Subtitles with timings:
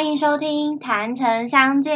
[0.00, 1.94] 欢迎收听《谈城相见》。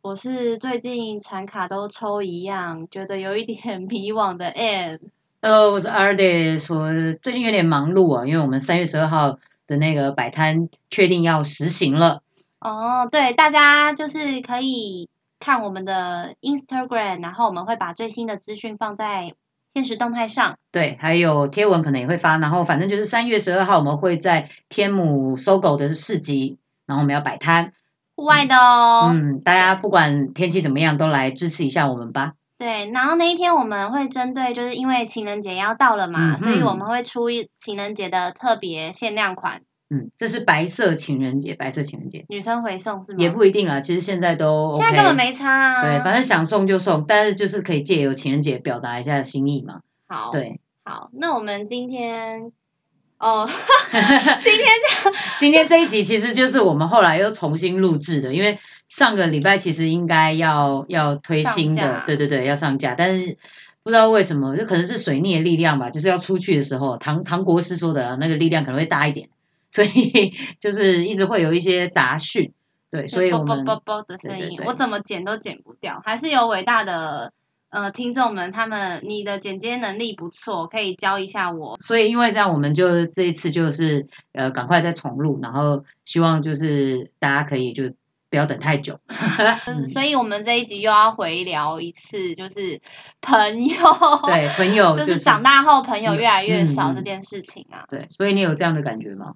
[0.00, 4.98] 我是最近产卡都抽一样，觉得有一点迷惘的 Anne。
[5.42, 12.22] 呃，我是 Ardis，我最近有点忙碌啊，因为我们三月十二号的那个摆摊确定要实行了。
[12.60, 19.34] 哦，对，大家就是可以看我们的 Instagram，然后我们会把最新的资讯放在
[19.74, 20.56] 现实动态上。
[20.70, 27.72] 对，还有贴文可能也会发，然后反正就是三月十二号我们会在天母搜狗的市集，然后我们要摆摊，
[28.16, 29.10] 户外的哦。
[29.12, 32.32] 嗯，大家不管天气怎么样，都来支持一下我们吧。
[32.58, 43.18] 对，然后那一天我们会针对，就是因为情人节要到了嘛，嗯所以我们会出一情人节的特别限量款，嗯，这是白色情人节，白色情人节女生回送是吗？
[43.18, 45.82] 也不一定啊，其实现在都 OK, 现在根本没差啊。
[45.82, 49.80] 对，反正想送就送，但是就是可以借由情人节表达一下心意嘛。
[50.06, 52.52] 好，对，好，那我们今天
[53.22, 53.48] 哦，
[54.42, 63.38] 今天这今天这一集其实就是我们后来又重新录制的，因为上个礼拜其实应该要要推新，的对对对，要上架，但是
[63.84, 69.28] 不知道为什么，就可能是水逆的力量吧，就是要出去的时候，唐唐国师说的啊那个力量可能会大一点，
[69.70, 72.52] 所以就是一直会有一些杂讯，
[72.90, 77.32] 对，所以我们啵啵的声音，我怎么剪都剪不掉，还是有伟大的
[77.72, 81.76] 呃听众们，他们你的剪接能力不错，可以教一下我。
[81.80, 87.84] 所以因为这样，我们就这一次就是呃赶快再重录，然后希望就是大家可以就
[88.30, 88.98] 不要等太久，
[89.66, 92.80] 嗯所以我们这一集又要回聊一次，就是
[93.20, 93.76] 朋友，
[94.26, 97.84] 对，朋友 就就是长大后朋友越来越少这件事情啊。
[97.88, 99.32] 对，所以你有这样的感觉吗？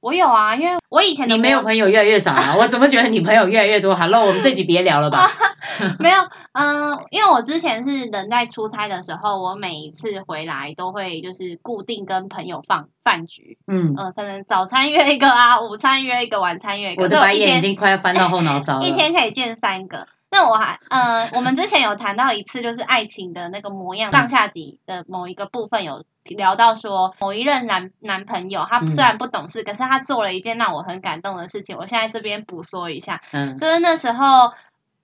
[0.00, 2.54] 我有啊，因为我以前的你没有朋友越来越少啊？
[2.56, 5.28] 我怎么觉得你朋友越来越多？Hello，我们这集别聊了吧？
[5.98, 6.16] 没有，
[6.52, 18.86] 嗯、因为我之前是人在出差的时候，我每一次回来都会就是固定跟朋友放饭局，嗯，嗯、可能早餐约一个啊，午餐约一个，晚餐约一个，我的白眼已经快要翻到后脑勺了。
[18.86, 20.06] 一天可以见三个。
[20.30, 34.52] 那我还，呃，我们之前有谈到一次，就是爱情的那个模样，上下集的某一个部分有聊到说，某一任男男朋友，他嗯虽然不懂事，可是他做了一件让我很感动的事情，我现在这边补说一下，嗯就是那时候，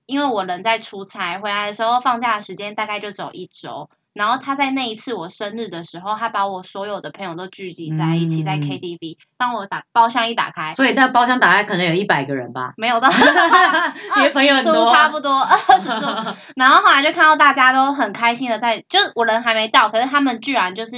[0.07, 3.89] 因为我人在出差，回来的时候放假的时间大概就只有一周。
[4.15, 9.19] 然后他在那一次我生日的时候，他把我所有的朋友都聚集在一起，在嗯 KTV。
[9.37, 13.09] 当我打包厢一打开，所以那包厢打开可能有一百个人吧，没有到
[14.17, 16.37] 你的朋友很20多啊，差不多二十桌。
[16.57, 20.95] 然后后来就看到大家都很开心的在，就是我人还没到，可是他们居然就是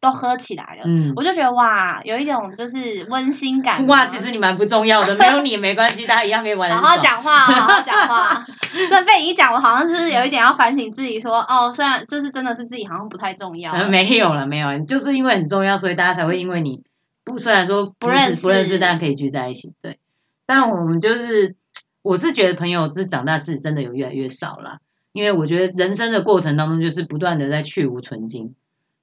[0.00, 0.82] 都喝起来了。
[0.84, 3.84] 嗯，我就觉得哇，有一种就是温馨感。
[3.86, 6.98] 哇，其实你蛮不重要的，没有你也没关系，大家一样可以玩得好很爽。
[6.98, 8.46] 好讲话，好好讲话。
[8.88, 13.72] 这被你一讲，我好像是有一点要反省自己说，哦，虽然就是真的是自己好像不太重要。
[13.72, 16.82] 呃，没有了，没有，就是因为很重要，所以大家才会因为你
[17.24, 19.72] 不虽然说不认识不认识，但可以聚在一起。
[19.82, 19.98] 对，
[20.46, 21.56] 但我们就是，
[22.02, 24.78] 我是觉得朋友是长大是真的有越来越少了，
[25.12, 28.54] 因为我觉得人生的过程当中，就是不断的在去无存精，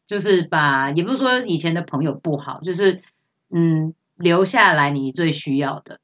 [0.08, 3.02] 就是把也不是说以前的朋友不好，就是
[3.52, 6.00] 嗯留下来你最需要的。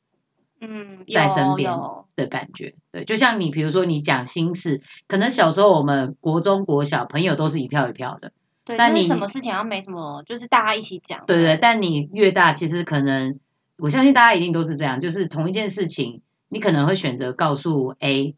[0.62, 1.72] 嗯，在身边
[2.16, 2.74] 的感觉。
[2.92, 8.32] 对，就像你，比如说你讲心事，可能小时候我们国中、国小朋友都是一票一票的，
[8.64, 11.24] 对，但你就是什么事情要没什么，就是大家一起讲。
[11.26, 11.58] 对对。
[11.58, 13.40] 但你越大，其实可能
[13.78, 18.36] 我相信大家一定都是这样，就是同一件事情，你可能会选择告诉 A，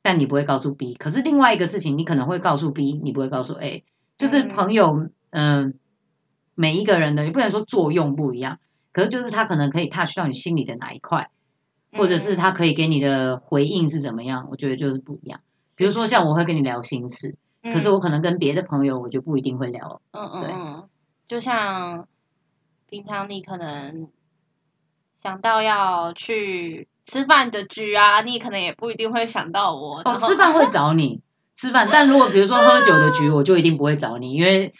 [0.00, 0.94] 但你不会告诉 B。
[0.94, 3.84] 可是另外一个事情，你可能会告诉 B，你不会告诉 A。
[4.16, 5.74] 就是嗯朋友，嗯、
[6.54, 8.60] 每一个人的也不能说作用不一样，
[8.92, 11.28] 可是就是他可能可以 touch 到你心里的哪一块。
[11.96, 15.40] 或者是他可以给你的回应是怎么样，我觉得就是不一样。
[15.76, 20.00] 比如说像我会跟你聊心事，嗯，可是我可能跟别的朋友我就不一定会聊。
[20.12, 20.88] 嗯嗯对嗯，
[21.26, 22.06] 就像
[22.88, 24.08] 平常你可能
[25.22, 30.00] 想到要去吃饭的局啊，你可能也不一定会想到我。
[30.04, 31.20] 哦，吃饭会找你
[31.54, 34.72] 吃饭， 但如果比如说喝酒的局，我就一定不会找你，因为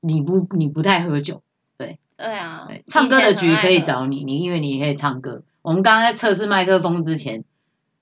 [0.00, 1.42] 你不你不太喝酒。
[1.78, 3.80] 对对啊对，，唱歌的局可以。
[3.80, 5.42] 找你，你因为你也可以唱歌。
[5.62, 7.44] 我们刚刚在测试麦克风之前。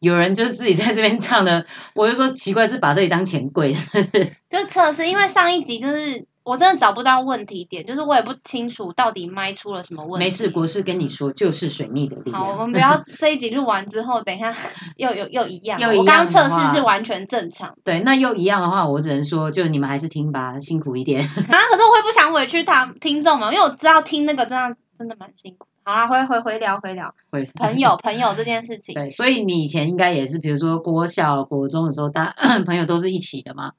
[0.00, 3.74] 有人就是自己在这边唱的，我就说奇怪，是把这里当钱柜。
[4.48, 10.24] 就测试，因为上一集就是我真的找不到问题点，就是我也不清楚到底麦出了什么问题。
[10.24, 12.58] 没事，国师跟你说，就是水逆的力好，我。
[12.58, 14.54] 们不要这一集录完之后，等一下
[14.96, 15.80] 又又又一样。
[15.80, 21.24] 又一样我刚刚测试是完全正常对，那又一样的话，我只能说，就你们还是听吧，辛苦一点。
[21.24, 25.66] 啊，可是我会不想委屈他听众们，因为我知道听那个真的真的蛮辛苦。
[25.88, 28.94] 好啦，回回回聊回聊回朋友朋友这件事 情。
[28.94, 32.34] 对，所以你以前应该也是，比如说国小、国中的时候，大
[32.66, 33.72] 朋友都是一起的嘛，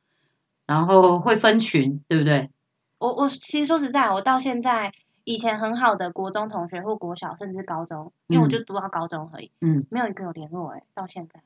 [0.65, 2.50] 然后会分群，对不对？
[2.97, 4.91] 我我其实说实在，我到现在
[5.23, 11.41] 以前很好的国中同学或国小甚至高中，因为我就读到高中而已，嗯，没有一个有联络哎、到现在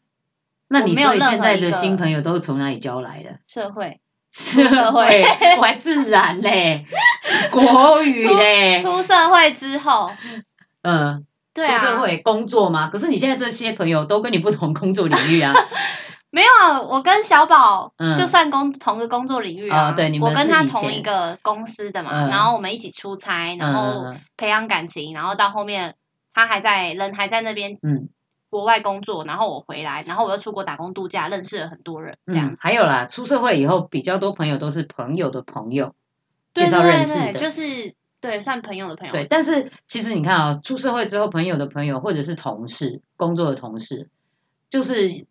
[0.69, 3.37] 那你我没有所以现在的新朋友都是从哪里交来的？
[3.47, 3.99] 社会
[4.31, 5.21] 社会，
[5.57, 6.85] 我还自然嘞，
[7.51, 10.09] 国语嘞，出社会之后，
[10.83, 12.87] 嗯，对啊，出社会工作吗？
[12.89, 15.51] 可是你现在这些朋友都跟你不同工作领域啊，
[16.29, 18.15] 没有啊，我跟小宝嗯。
[18.15, 22.29] 就算工同个工作领域啊，哦对你们我跟他同一个公司的嘛，嗯。
[22.29, 25.95] 然后我们一起出差，然后嗯培养感情，然后到后面
[26.33, 28.09] 他还在人还在那边嗯。
[28.49, 32.49] 国外工作，然后我回来，然后我又出国打工度假，认识了很多人，这样。
[32.51, 35.95] 嗯，还有啦，出社会以后比较多朋友都是朋友的朋友
[36.53, 44.07] 对介绍对对，认识的，就是对算朋友的朋友，对，但是其实你看啊、出社会之后，朋友的朋友或者是同事、工作的同事，
[44.69, 45.27] 就是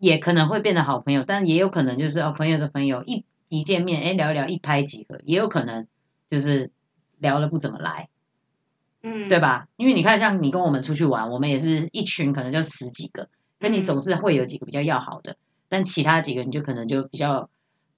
[0.00, 5.86] 也可能会变得好朋友，但也有可能就是哦，朋友的朋友一一见面，哎，聊一聊，一拍即合，也有可能
[6.28, 6.72] 就是
[7.20, 8.08] 聊了不怎么来，
[9.04, 9.38] 嗯，对？
[9.38, 9.68] 吧？
[9.76, 13.28] 因为你看，像你跟我们出去玩，我们也是一群，可能就十几个，
[13.60, 15.36] 跟你嗯总是会有几个比较要好的，
[15.68, 17.48] 但其他几个你就可能就比较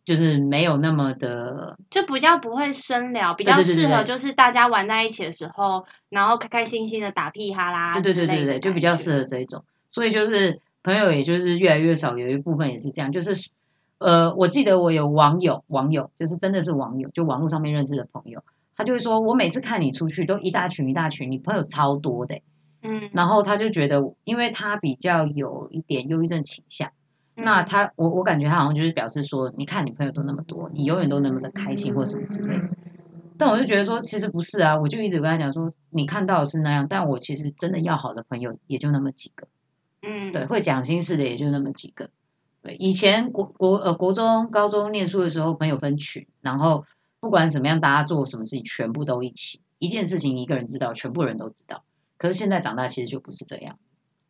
[0.04, 9.64] 就是没有那么的就比较不会深聊，比对较适合就是大家玩在一起的时候，然后开开心心的打屁哈啦对对对对对，就比较适合这一种。
[9.90, 13.10] 所以就是朋友，也就是越来越少，有一部分也是这样。
[13.10, 13.50] 就是
[13.98, 18.42] 呃，我记得我有网友，网友就是真的是网友，就网络上面认识的朋友，
[18.76, 22.42] 他就会说，我每次看你出去都一大群一大群，你朋友超多的欸、
[22.82, 26.90] 嗯，然后他就觉得，因为他比较有一点忧郁症倾向，
[27.36, 32.68] 那嗯他我我感觉他好像就是表示说，你看你朋友都那么多，你永远都那么的开心或什么之类的。
[33.36, 39.48] 但我就觉得说，其实不是啊，我就一直跟他讲说，你看到的是那样，但我其实真的要好的朋友也就那么几个，
[40.02, 42.10] 嗯对，会讲心事的也就那么几个。
[42.62, 46.84] 对，以前国国呃国中、高中念书的时候，朋友分群，然后
[47.18, 51.82] 不管怎么样，大家做什么事情，全部都一起，一件事情一个人知道，全部人都知道。
[52.16, 53.76] 可是现在长大，其实就不是这样。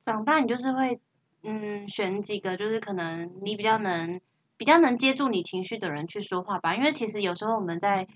[0.07, 0.99] 长大你就是会
[1.45, 4.21] 嗯选几个就是可能你比较能
[4.57, 8.09] 比较能接住你情绪的人去说话吧，因为其实有时候我们在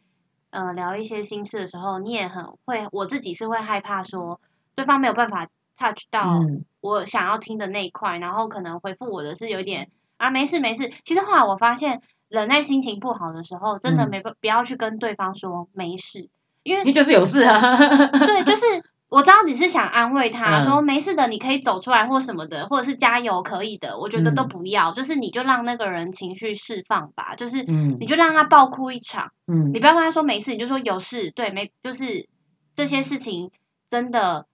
[0.50, 4.40] 呃聊一些心事的时候，你也很会，我自己是会害怕说
[4.74, 5.46] 对方没有办法
[5.76, 10.90] touch 到嗯我想要听的那一块，然后可能回复我的是有一点啊没事没事。
[11.02, 16.28] 其实后来我发现，人在心情不好的时候，真的嗯没不不要去跟对方说没事，
[16.62, 17.76] 因为你就是有事啊。
[18.24, 18.64] 对，就是
[19.08, 20.64] 我知道你是想安慰他，嗯。
[20.64, 24.48] 说没事的，你可以走出来或什么的，或者是加油可以的，我觉得都嗯。
[24.48, 27.96] 不要，就是你就让那个人情绪释放吧，就是嗯。
[28.00, 29.72] 你就让他爆哭一场，嗯。
[29.72, 32.28] 你不要跟他说没事，你就说有事，对，没就是
[32.74, 33.50] 这些事情
[33.88, 34.46] 真的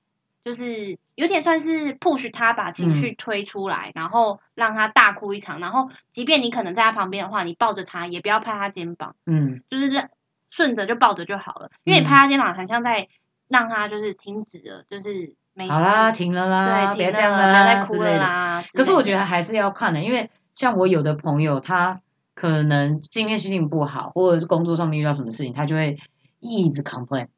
[0.45, 2.97] 就是有点算是 push 他把情嗯。
[2.97, 9.17] 绪推出来，然后让他大哭一场，然后即便你可能在他旁边的话，你抱着他也不要拍他肩膀。
[9.27, 9.63] 嗯。
[9.69, 10.09] 就是让
[10.49, 13.09] 顺着就抱着就好了，因为你拍他肩膀，很像在
[13.55, 18.19] 让他就是停止了，就是没好啦，停了啦，对，别停了，这样啦，不要再哭了。
[18.19, 18.65] 啦。
[18.73, 22.01] 可是我觉得还是要看的，因为像我有的朋友，他
[22.35, 25.97] 可能今天心情不好，或者是工作上面遇到什么事情，他就会
[26.41, 27.29] 一直 complain，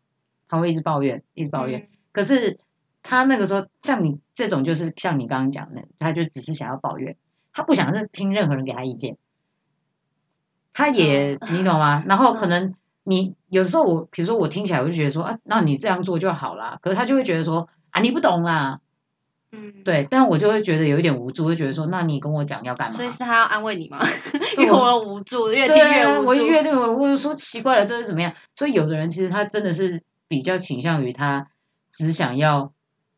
[0.49, 1.81] 他会一直抱怨，一直抱怨。
[1.81, 2.57] 嗯可是
[3.03, 7.15] 他那个时候，像你这种，就是像你刚刚讲的，他就只是想要抱怨，
[7.53, 9.19] 他不想是听任何人给他意见，
[10.73, 12.03] 他也、哦你懂吗？
[12.07, 12.73] 然后可能
[13.09, 16.77] 你有时候我，比如说我听起来，我就觉得说啊，那你这样做就好啦。
[16.83, 18.81] 可是他就会觉得说啊，你不懂啦，
[19.53, 22.97] 嗯，对，但我就会觉得有一点无助，就觉得说，那你跟我讲要干嘛？
[22.97, 24.05] 所以是他要安慰你吗？
[24.59, 26.29] 因为我无助，越听越无助。
[26.29, 28.33] 我越听我我就说奇怪了，这是怎么样？
[28.57, 31.47] 所以有的人其实他真的是比较倾向于他
[31.93, 32.73] 只想要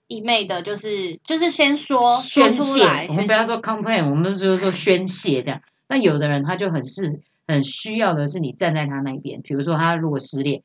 [0.06, 5.60] 一昧的就是就是先说宣泄我们不要说 complain，我们就是说宣泄这样。
[5.86, 10.62] 但有的人他就很是很需要的是你站在他那一边，比如说他如果失恋，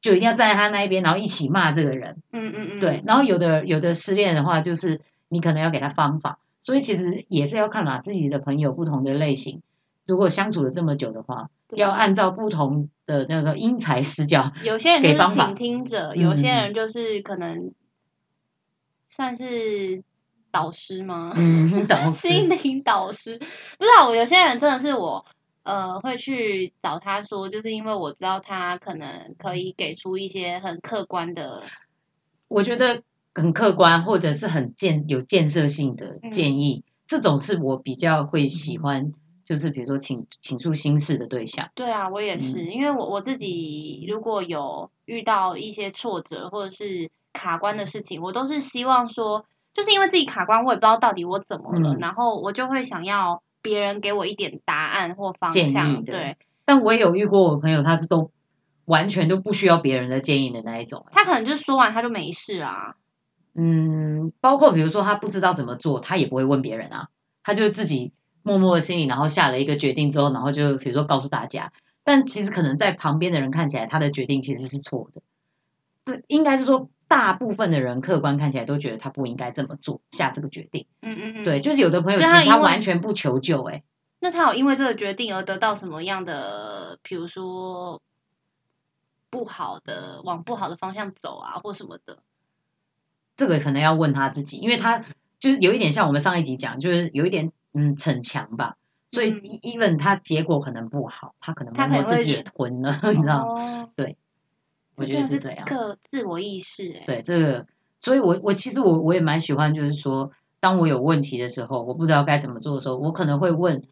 [0.00, 2.22] 就一定要站在他那一边，然后一起骂这个人。
[2.32, 9.60] 嗯嗯嗯，对，然后有的有的失恋的话，就是你可能要给他方法，所以其实也是要看啦自己的朋友不同的类型。
[10.06, 14.52] 如果相处了这么久的话，要按照不同的那个因材施教。
[14.64, 17.72] 有些人就是给方法倾听者，嗯有些人就是可能
[19.06, 20.02] 算是
[20.50, 21.32] 导师吗？
[21.36, 25.24] 嗯，懂 心灵导师，不知道我有些人真的是我
[25.64, 31.62] 呃会去找他说，就是因为我知道他可能可以给出一些很客观的，
[32.48, 33.02] 我觉得
[33.34, 36.30] 很客观或者是很建有建设性的嗯。
[36.30, 39.12] 建议，这种是我比较会喜欢，
[39.44, 41.68] 就是比如说倾倾诉心事的对象。
[41.74, 42.70] 对啊，我也是，嗯。
[42.70, 51.98] 因为我我自己如果有遇到一些挫折或者是卡关的事情，我都是希望说，就是因为自己卡关，我也不知道到底我怎么了，嗯。
[52.00, 58.30] 然后我就会想要别人给我一点答案或方建向，议对，但我也有遇过我朋友，他是都
[58.84, 61.06] 完全都不需要别人的建议的那一种。
[61.12, 62.96] 他可能就说完他就没事啊。
[63.54, 67.08] 嗯，包括比如说他不知道怎么做，他也不会问别人啊，
[67.42, 75.22] 他就自己默默的心里，然后下了一个决定之后，然后就比如说告诉大家，但其实可能在旁边的人看起来，他的决定其实是错的。
[76.04, 80.86] 这应该是说，大部分的人客观看起来都觉得他不应该这么做，下这个决定。
[81.02, 81.44] 嗯嗯嗯。
[81.44, 83.82] 对，就是有的朋友其实他完全不求救，哎，
[84.20, 88.00] 那他有因为这个决定而得到什么样的，比如说
[89.30, 92.18] 不好的，往不好的方向走啊，或什么的？
[93.36, 94.98] 这个可能要问他自己，因为他
[95.40, 98.76] 就是有一点像我们上一集讲，就是有一点嗯逞强吧，
[99.10, 103.90] 所以 even 他结果可能不好，他可能他可能自己也吞了， 你知道？
[103.96, 104.16] 对，
[105.02, 105.64] 我觉得是这样。
[105.66, 107.66] 个自我意识，哎，对这个，
[108.00, 110.30] 所以我我其实我我也蛮喜欢，就是说，
[110.60, 113.82] 当我有问题的时候，我不知道该怎么做的时候，我可能会问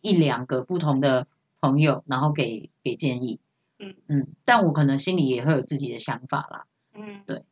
[0.00, 1.26] 一两个不同的
[1.60, 3.40] 朋友，然后给给建议。
[3.78, 6.64] 嗯嗯，但我可能心里也会有自己的想法啦。
[6.94, 7.42] 嗯，对。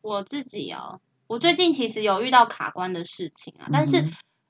[0.00, 4.04] 我自己哦，我最近其实有遇到卡关的事情啊，但是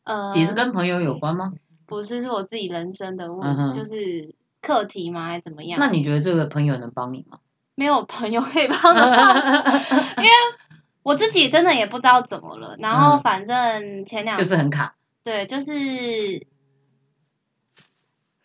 [0.04, 1.54] 呃，也是跟朋友有关吗？
[1.86, 5.28] 不是，是我自己人生的问，就是课题吗？
[5.28, 5.80] 还是怎么样？
[5.80, 7.38] 那你觉得这个朋友能帮你吗？
[7.76, 9.36] 没有朋友可以帮得上，
[10.18, 10.30] 因为
[11.04, 12.74] 我自己真的也不知道怎么了。
[12.80, 16.44] 然后反正前两就是很卡，对，就是。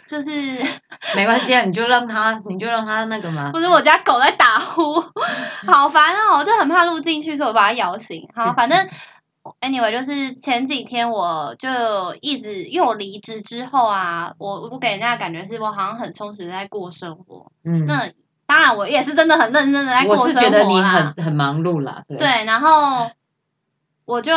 [0.07, 0.29] 就是
[1.15, 3.49] 没关系啊，你就让他， 你就让他那个嘛。
[3.53, 4.99] 不是我家狗在打呼，
[5.65, 6.37] 好烦哦！
[6.37, 8.27] 我就很怕录进去，所以我把它摇醒。
[8.35, 8.89] 好，反正
[9.61, 11.69] anyway，就是前几天我就
[12.19, 17.49] 一直，因为我离职之后啊，我我给人家的感觉是我好像很充实在过生活。
[17.63, 18.11] 嗯，那
[18.51, 22.03] 当然我也是真的很认真的在过生活我是觉得你很很忙碌啦。
[22.09, 23.09] 对，然后
[24.03, 24.33] 我就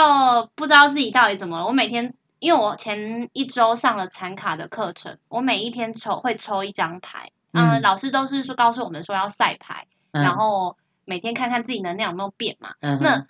[0.54, 2.14] 不知道自己到底怎么了，我每天。
[2.38, 13.26] 因为我前一周上了残卡的课程，我每一天抽会抽一张牌，嗯，老师都是说告诉我们说要赛牌，然后每天看看自己能量有没有变嘛，那。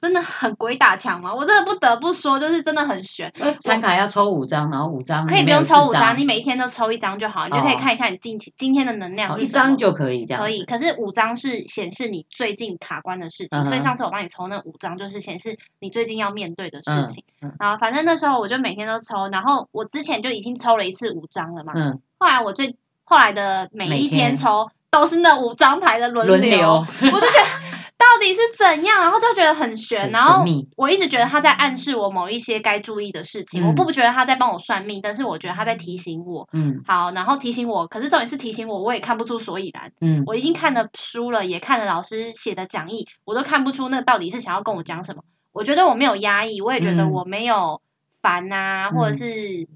[0.00, 1.34] 真的很鬼打墙吗？
[1.34, 3.32] 我真的不得不说，就是真的很悬。
[3.62, 9.38] 参卡要抽五张，然后五张可以不用抽五张，你每一天都抽一张就好，你就可以看一下你近期今天的能量。
[9.40, 10.42] 一张就可以这样。
[10.42, 17.24] 可以，可是五张是显示你最近卡关的事情，所以上次我帮你抽那五张，就是显示你最近要面对的事情。
[17.58, 21.72] 然后反正那时候我就每天都抽，然后我之前就已经抽了一次五张了嘛。
[21.74, 22.00] 嗯。
[22.18, 27.68] 后来我最后来的每一天抽都是那五张牌的轮流，我就觉得。
[27.98, 29.00] 到底是怎样？
[29.00, 30.44] 然后就觉得很悬，然后
[30.76, 33.66] 我一直觉得他在暗示我某一些该注意的事情。
[33.66, 36.48] 我不觉得他在帮我算命，但是我觉得他在提醒我。
[36.52, 39.90] 嗯，好，然后提醒我，可是重点是提醒我，我也看不出所以然。
[40.00, 45.24] 嗯，我已经看了书了，也看了老师写的讲义，我都看不出那到底是想要跟我讲什么。
[45.50, 47.82] 我觉得我没有压抑，我也觉得我没有
[48.22, 49.66] 烦啊，或者是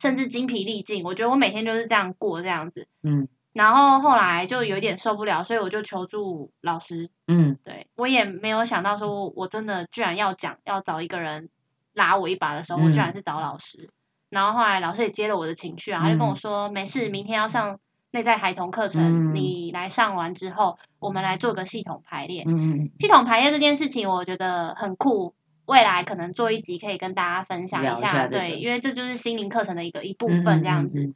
[0.00, 1.04] 甚至精疲力尽。
[1.04, 2.86] 我觉得我每天就是这样过这样子。
[3.02, 3.26] 嗯。
[3.54, 7.08] 然后后来就有点受不了，所以我就求助老师。
[7.26, 11.48] 嗯，对我也没有想到说，我真的居然要讲要找一个人
[11.94, 13.88] 拉我一把的时候，我居然是找老师。
[14.28, 17.78] 然后后来老师也接了我的情绪啊，他就跟我说：“没事，明天要上
[18.10, 28.26] 内在孩童课程，你来上完之后，我们来做个系统排列。”嗯系统排列这件事情我觉得很酷，未来可能做一集可以跟大家分享一下。
[28.26, 31.14] 对，因为这就是心灵课程的一个一部分，这样子。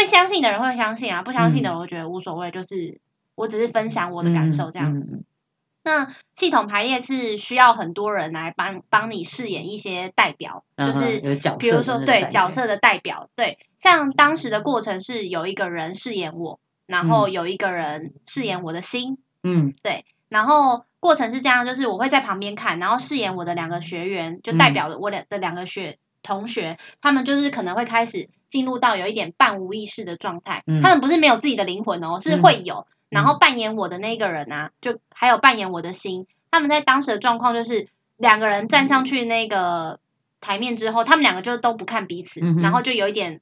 [0.00, 2.98] 会相信的人会相信啊，不相信的人我觉得无所谓，就是
[3.34, 5.02] 我只是分享我的感受这样。
[5.82, 11.20] 那系统排列是需要很多人来帮帮你饰演一些代表，就是
[11.58, 28.28] 比如说对角色的代表，对，像当时的过程是有一个人饰演我，然后有一个人饰演我的心，嗯，对，然后过程是这样，就是我会在旁边看，然后饰演我的两个学员，就代表了我两的两个学同学，他们就是可能会开始。
[28.50, 32.84] 进入到有一点半无意识的状态，他们不是没有自己的灵魂哦，是会有。
[33.08, 36.26] 然后扮演我的那个人啊，就还有扮演我的心。
[36.50, 37.86] 他们在当时的状况就是
[38.16, 40.00] 两个人站上去那个
[40.40, 43.40] 台面之后，他们两个就都不看彼此，然后就有一点。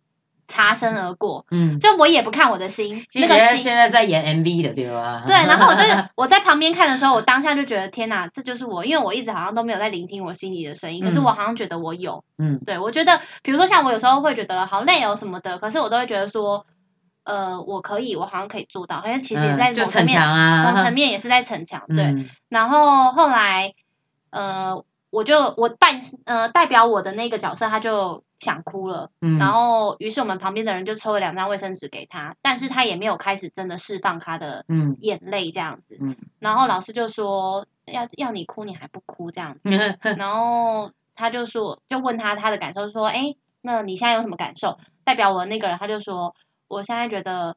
[0.48, 3.58] 擦身而过，嗯，就我也不看我的心，那个心。
[3.58, 5.22] 现在在演 MV 的对吧？
[5.26, 5.82] 对，然后我就
[6.16, 16.64] 我在旁边看的时候，我当下就觉得天哪，这就是我，因为我一直好像都没有在聆听我心里的声音，可是我好像觉得我有，嗯，对我觉得，比如说像我有时候会觉得好累哦什么的，可是我都会觉得说，
[17.24, 20.20] 呃，我可以，我好像可以做到，好像其实也在某层面，
[20.64, 22.14] 某层面也是在逞强，对，
[22.48, 23.74] 然后后来，
[24.30, 24.82] 呃。
[25.10, 34.64] 我就我扮呃代表我的那个角色，他就想哭了，然后于是我们旁边的人就抽了两张卫生纸给他，但是他也没有开始真的释放他的
[35.00, 35.98] 眼泪这样子，
[36.38, 39.70] 然后老师就说要要你哭你还不哭这样子，
[40.16, 44.78] 然后他就说就问他他的感受说，哎，那你现在有什么感受？
[45.04, 46.34] 代表我的那个人他就说，
[46.68, 47.56] 我现在觉得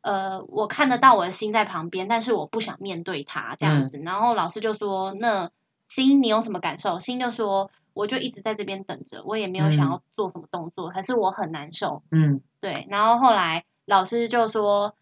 [0.00, 4.00] 呃，我看得到我的心在旁边，但是我不想面对他这样子。
[4.04, 5.50] 然后老师就说：“那
[5.88, 14.94] 心你有什么感受？”心就说：“我就一直在这边等着，我也没有想要做什么动作，可是我很难受。”嗯对，然后后来老师就说，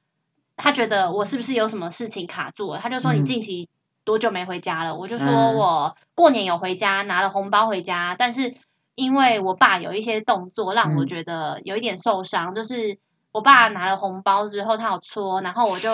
[0.57, 2.78] 他觉得我是不是有什么事情卡住了？
[2.78, 3.69] 他就说你嗯近期
[4.05, 4.97] 多久没回家了？
[4.97, 8.55] 我就说嗯我过年有回家，拿了红包回家，但是
[8.95, 12.99] 因为我爸有一些动作让我嗯觉得有一点受伤，就是
[13.33, 15.90] 我爸拿了红包之后他有搓，然后我就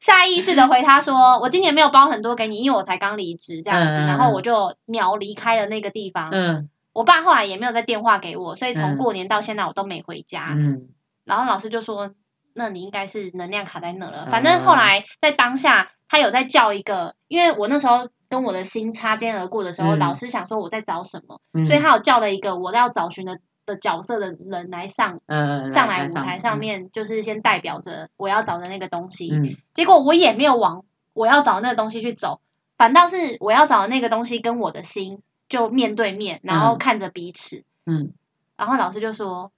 [0.00, 6.30] 下意识的回他说，我今年没有包很多给你，因为我才刚离职这样子，然后我就秒离开了那个地方。
[6.30, 6.68] 嗯。
[6.92, 8.98] 我爸后来也没有再电话给我，所以从嗯。
[8.98, 10.54] 过年到现在我都没回家。
[10.56, 10.88] 嗯。
[11.24, 12.14] 然后老师就说
[12.54, 19.98] ：“那你应该是能量卡在那了。”嗯反正后来在当下，他有在叫一个，因为我那时候跟我的心擦肩而过的时候，嗯。
[19.98, 23.38] 老师想说我在找什么，嗯，所以他有叫了一个我要找寻的
[23.70, 29.30] 的角色的人来上呃上来舞台上，面，就是先代表着我要找的那个东西。
[29.32, 32.40] 嗯结果我也没有往我要找的那个东西去走，
[32.76, 37.64] 反倒是我要找的那个东西跟我的心就面对面，然后嗯看着彼此。
[37.86, 38.12] 嗯
[38.56, 39.50] 然后老师就说：“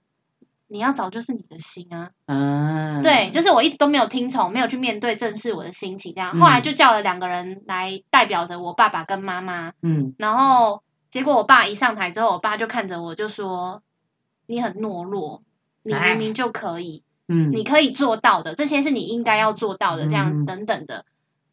[0.67, 6.31] 你要找就是你的心啊。”嗯，对，就是我一直都没有听从，没有去面对正视我的心情，这样。
[6.33, 13.83] 嗯后来就叫了两个人来代表着我爸爸跟妈妈，嗯然后结果我爸一上台之后，我爸就看着我就说
[14.45, 15.43] ：“你很懦弱，
[15.83, 21.05] 你哎明明就可以，嗯，你可以做到的，这些是你应该要做到的，这样子嗯等等的。”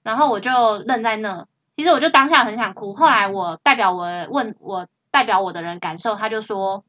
[0.03, 2.95] 然后我就愣在那，其实我就当下很想哭。
[2.95, 6.85] 后来我代表我问我代表我的人感受，他就说：“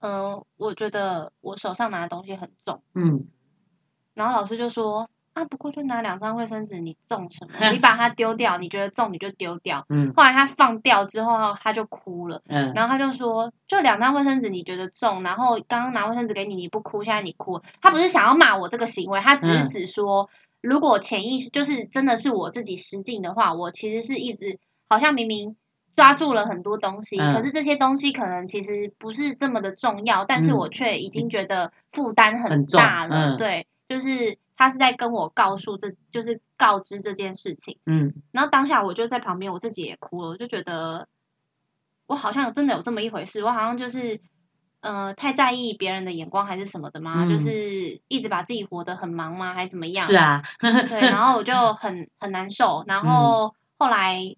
[0.00, 3.26] 嗯、我觉得我手上拿的东西很重。”嗯
[4.14, 7.68] 然后老师就说：“啊，不过就拿两张卫生纸，你重什么？
[7.70, 12.40] 你把它丢掉，你觉得重你就丢掉。”嗯后来他放掉之后，他就哭了。
[12.48, 20.26] 嗯，然后他就说：“就两张卫生纸，你觉得重，然后刚刚拿卫生纸给你，你不哭，现在你哭。”他不是想要骂我这个行为，他只是嗯指说，
[20.62, 25.54] 如果潜意识就是真的是我自己失禁的话，我其实是一直好像明明
[25.94, 33.34] 抓住了很多东西，嗯可是这些东西可能其实不是这么的重要，但是嗯我却已经觉得负担很大了。
[33.34, 37.78] 嗯对，就是他是在跟我告诉这，就是告知这件事情。
[37.86, 41.08] 嗯然后当下我就在旁边，我自己也哭了，我就觉得
[42.06, 44.20] 我好像有真的有这么一回事，我好像就是
[44.80, 47.24] 呃太在意别人的眼光还是什么的吗？
[47.24, 49.54] 嗯就是一直把自己活得很忙吗？
[49.54, 50.06] 还是怎么样？
[50.06, 54.36] 是啊， 对，然后我就很很难受，然后后来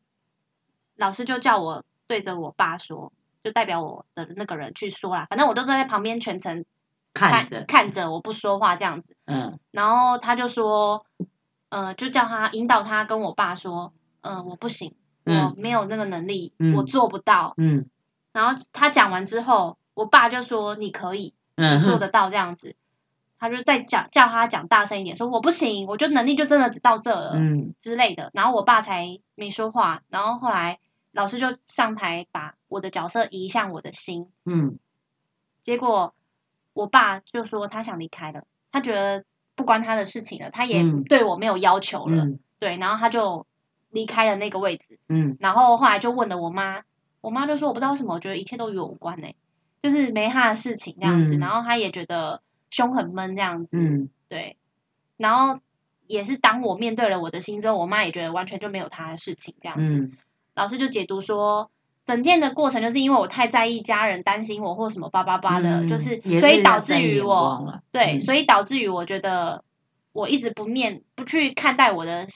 [0.97, 3.13] 老师就叫我对着我爸说，
[3.45, 6.65] 就代表我的那个人去说啦，反正我都在旁边全程
[7.19, 9.17] 看着，看着，我不说话这样子。
[9.27, 11.05] 嗯然后他就说，
[11.69, 17.55] 呃，就叫他引导他跟我爸说，嗯、我不行，我嗯没有那个能力，嗯我做不到。
[17.57, 17.89] 嗯
[18.33, 22.77] 然后他讲完之后，我爸就说你可以嗯，做得到这样子。
[23.41, 28.31] 他就再讲叫他讲大声一点，说我不行，我就能力就真的只到这了、嗯之类的。
[28.35, 30.03] 然后我爸才没说话。
[30.09, 30.81] 然后后来
[31.13, 34.79] 老师就上台把我的角色移向我的心，嗯
[35.63, 36.15] 结果
[36.79, 39.25] 我爸就说他想离开了，他觉得
[39.57, 41.03] 不关他的事情了，他也嗯。
[41.03, 42.39] 对我没有要求了，嗯。
[42.61, 43.47] 对，然后他就
[43.91, 45.37] 离开了那个位置，嗯。
[45.41, 46.83] 然后后来就问了我妈，
[47.21, 49.27] 我妈就说我不知道为什么，我觉得一切都与我无关呢、
[49.83, 51.41] 就是没他的事情这样子，嗯。
[51.41, 54.09] 然后他也觉得胸很闷这样子，嗯。
[54.29, 54.57] 对，
[55.17, 55.61] 然后
[56.07, 60.17] 也是当我面对了我的心之后，我妈也觉得完全就没有他的事情这样子，嗯。
[60.55, 61.73] 老师就解读说，
[62.09, 68.23] 整件的过程就是因为我太在意家人担心我或什么叭叭叭的，嗯就是所以导致于我对，嗯。
[68.23, 69.63] 所以导致于我觉得
[70.13, 72.27] 我一直不面不去看待我的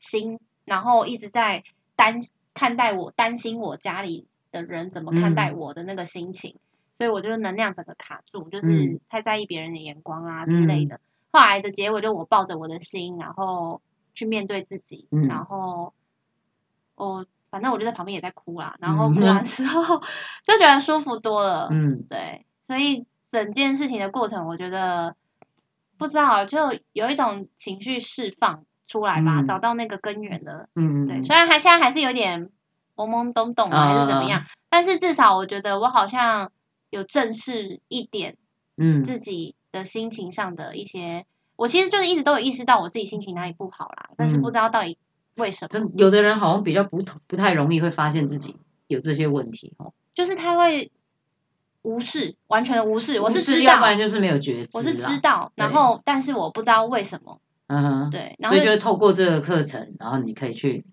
[0.00, 1.62] 心，然后一直在
[1.94, 2.18] 担
[2.54, 5.58] 看待我担心我家里的人怎么看待嗯。
[5.58, 6.56] 我的那个心情，
[6.98, 9.00] 所以我就能量整个卡住，就是嗯。
[9.08, 10.98] 太在意别人的眼光啊之类的。
[11.30, 13.80] 后来的结尾就我抱着我的心，然后
[14.12, 15.28] 去面对自己，嗯。
[15.28, 15.94] 然后
[16.96, 19.98] 我反正我就在旁边也在哭啦，然后嗯哭完之后
[20.44, 22.04] 就觉得舒服多了，嗯。
[22.08, 25.16] 对，所以整件事情的过程，我觉得
[25.98, 26.58] 不知道，就
[26.92, 29.46] 有一种情绪释放出来吧，嗯。
[29.46, 30.68] 找到那个根源了。
[30.74, 32.48] 嗯，对，虽然还现在还是有点
[32.96, 36.52] 懵懵懂懂啊，还是怎么样，但是至少我觉得我好像
[36.90, 38.36] 有正视一点
[38.76, 39.04] 嗯。
[39.04, 44.98] 自己的心情上的一些，我其实就是一直都有意识到我自己心情哪里不好啦，但是不知道到底
[45.36, 49.92] 为什么，真有的人好像比较不不太容易会发现自己有这些问题哦。
[50.14, 50.90] 就是他会
[51.82, 60.84] 无视，完全无视，我是知道要不然就是没有觉知我是知道，然后但是我不知道为什么，嗯哼，对，然后所以就是透过这个课程，然后你可以去，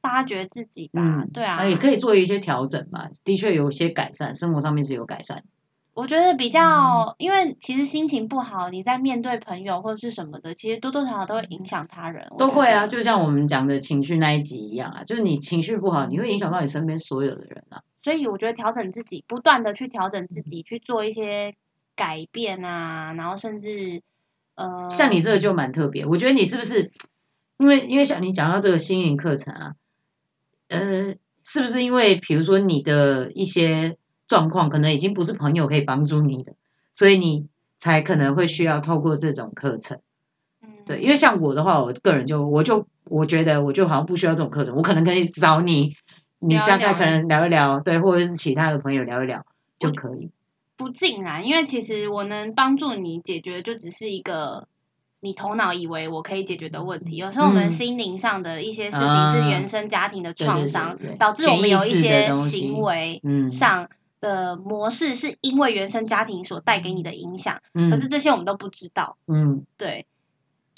[0.00, 3.08] 发掘自己吧，嗯，对啊那，也可以做一些调整嘛。
[3.24, 5.42] 的确有一些改善，生活上面是有改善。
[6.00, 12.26] 我觉得比嗯较，因为其实心情不好，你在面对朋友或者是什么的，其实多多少少都会影响他人。
[12.38, 17.82] 都会啊，就像我们讲的情绪那一集一样啊，就是你情绪不好，你会影响到你身边所有的人啊。
[18.02, 21.54] 所以我觉得调整自己，不断的去调整自己，去做一些
[21.94, 24.00] 改变啊，然后甚至
[24.54, 26.90] 呃，像你这个就蛮特别，我觉得你是不是
[27.58, 29.74] 因为因为像你讲到这个心灵课程啊，
[30.68, 33.98] 呃，是不是因为比如说你的一些
[34.30, 36.52] 状况可能已经不是朋友可以帮助你的，
[36.94, 39.98] 所以你才可能会需要透过这种课程。
[40.62, 45.96] 嗯对，因为像我的话，我个人就我就我觉得我就好像不需要这种课程，我可能可以找你，
[46.38, 49.44] 你大概可能聊一聊，对，或者是其他的朋友聊一聊
[49.80, 50.30] 就可以。
[50.76, 54.68] 不尽然，因为其实我能帮助你解决，就只是一个
[55.18, 57.16] 你头脑以为我可以解决的问题。
[57.16, 63.88] 有时候我们嗯心灵上的一些事情啊是原生家庭的创伤对，导致我们有一些行为嗯上
[64.20, 67.60] 的模式，是因为原生家庭所带给你的影响。
[67.74, 69.16] 嗯可是这些我们都不知道。
[69.26, 70.06] 嗯，对，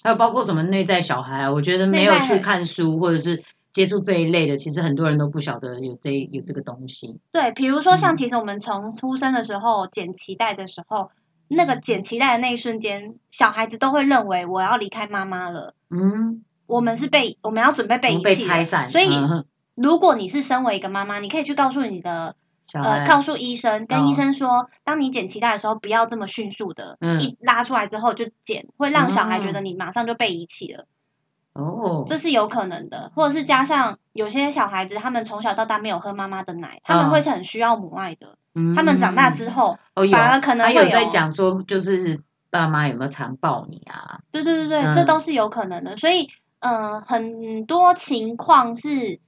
[0.03, 7.19] 还有包括什么内在小孩啊，我觉得没有去看书或者是接触这一类的，其实很多人都不晓得有这有这个东西。
[7.33, 11.11] 对，比如说像嗯其实我们从出生的时候剪脐带的时候，
[11.49, 15.75] 那个剪脐带的那一瞬间，小孩子都会认为我要离开妈妈了。
[15.91, 22.37] 嗯，我们是被我们要准备被被遗弃了拆散，所以嗯如果你是身为一个妈妈，你可以去告诉你的
[22.75, 30.87] 呃，告诉医生，跟哦医生说，当你剪脐带的时候，不要这么迅速的，嗯一拉出来之后就剪，会让小孩觉哦得你马上就被遗弃了，
[31.53, 33.13] 哦，这是有可能的。
[33.15, 38.37] 或者是加上有些小孩子，他们从小到大没有喝妈妈的奶，他们哦会是很需要母爱的。
[38.55, 42.21] 嗯他们长大之后，哦，反而可能会还有在讲说，就是
[42.51, 44.21] 爸妈有没有常抱你啊？
[44.31, 45.97] 对对对对，嗯这都是有可能的。
[45.97, 46.29] 所以，
[46.61, 49.21] 嗯、很多情况是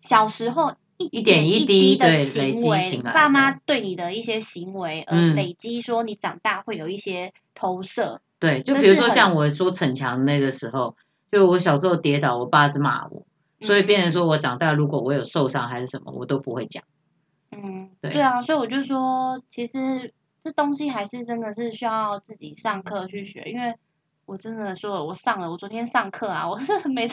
[0.00, 8.20] 小时候一一点一一滴的对累积行为，爸妈对你的一些行为，而嗯累积说你长大会有一些投射。
[8.38, 10.96] 对，就比如说像我说逞强那个时候，
[11.32, 13.26] 就我小时候跌倒，我爸是骂我，
[13.60, 16.82] 所以变成嗯说我长大如果我有受伤还是什么，我都不会讲。
[17.52, 23.74] 嗯，对对啊，所以我就说，其实这东西还是真的是需要自己上课去学，因为
[24.26, 27.08] 我真的说，我上了，我昨天上课啊， 我是没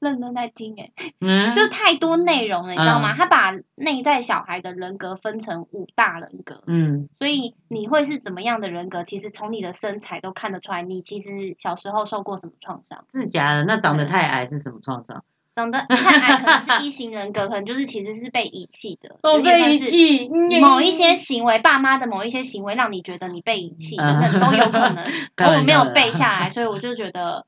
[0.00, 3.14] 认真在听诶、嗯，就太多内容了，你知道吗？
[3.14, 13.06] 嗯他把内在小孩的人格分成五大人格，嗯所以你会是怎么样的人格，其实从你的身材都看得出来，你其实小时候受过什么创伤。
[13.14, 13.64] 是假的？
[13.64, 15.24] 那长得太矮是什么创伤？
[15.56, 20.28] 长得太矮可能是一型人格，可能就是其实是被遗弃的，被遗弃，
[20.60, 25.02] 某一些行为，爸妈的某一些行为让你觉得你被遗弃，等等都有可能。
[25.58, 27.46] 我没有背下来，所以我就觉得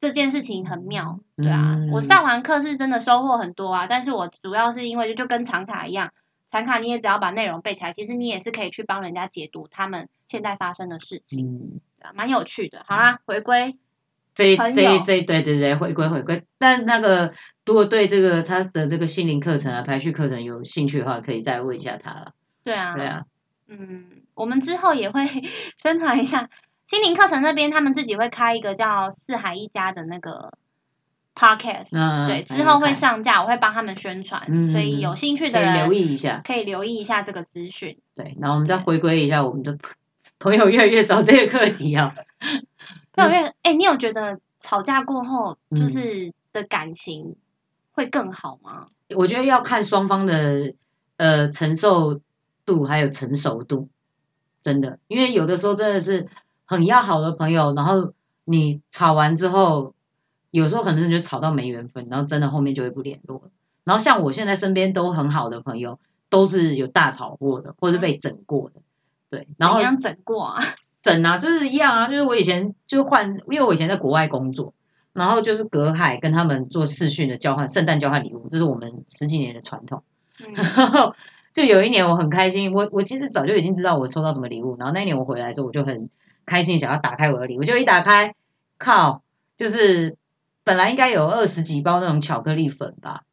[0.00, 1.74] 这件事情很妙， 对啊。
[1.76, 6.12] 嗯我上完课是真的收获很多啊，但是我主要是因为就就跟长卡一样，
[6.50, 11.80] 长卡你也只要把内容背起来，其实你也是可以去帮人家解读他们现在发生的事情，
[12.14, 12.84] 蛮有趣的。
[12.86, 13.76] 好啦，回归，
[14.56, 16.42] 这这一这一对对对，回归回归。
[16.58, 17.32] 但那个
[17.64, 22.32] 如果对这个他的这个心灵课程啊、排序课程有兴趣的话，可以再问一下他了。
[22.64, 23.22] 对啊，对啊，
[23.68, 25.24] 嗯，我们之后也会
[25.82, 26.48] 宣传一下
[26.88, 30.52] 心灵课程那边，他们自己会开一个叫四海一家的那个
[31.34, 36.42] podcast，、嗯，对，嗯之后会上架，我会帮他们宣传，嗯所以有兴趣可以的人留意一下。
[36.44, 37.96] 可以留意一下这个资讯。
[38.16, 39.78] 对，然后我们再回归一下我们的
[40.40, 42.14] 朋友越来越少这个课题啊。
[43.20, 47.36] 那我觉得，哎，你有觉得吵架过后嗯就是的感情
[47.92, 48.86] 会更好吗？
[49.16, 50.74] 我觉得要看双方的
[51.16, 52.20] 呃承受
[52.64, 53.88] 度还有成熟度，
[54.62, 56.28] 真的，因为有的时候真的是
[56.64, 58.12] 很要好的朋友，然后
[58.44, 59.94] 你吵完之后，
[60.50, 63.50] 有时候可能就吵到没缘分，然后真的后面就会不联络了。
[63.84, 68.80] 然后像我现在身边都很好的朋友，都是有大吵过的，或是被整过的，
[69.30, 70.62] 对，然后怎样整过啊？
[71.02, 74.74] 整啊，就是一样啊，就是我以前就换，因为我以前在国外工作，
[75.12, 80.02] 然后就是隔海跟他们做视讯的交换，圣诞交换礼物，这是我们十几年的传统。
[80.38, 81.12] 嗯
[81.52, 86.08] 就有一年我很开心，我我其实早就已经知道我收到什么礼物，然后那一年我回来之后，我就很
[86.46, 88.32] 开心，想要打开我的礼物，就一打开，
[88.78, 89.22] 靠，
[89.56, 90.16] 就是
[90.62, 93.24] 本来应该有二十几包那种巧克力粉吧，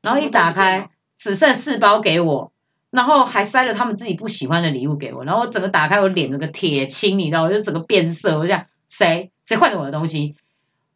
[0.00, 2.52] 然后一打开只剩四包给我，
[2.90, 10.34] 然后还塞了他们自己不喜欢的礼物给我，然后我整个打开，我脸整个铁青，你知道，我就整个变色，我就想谁谁换走我的东西。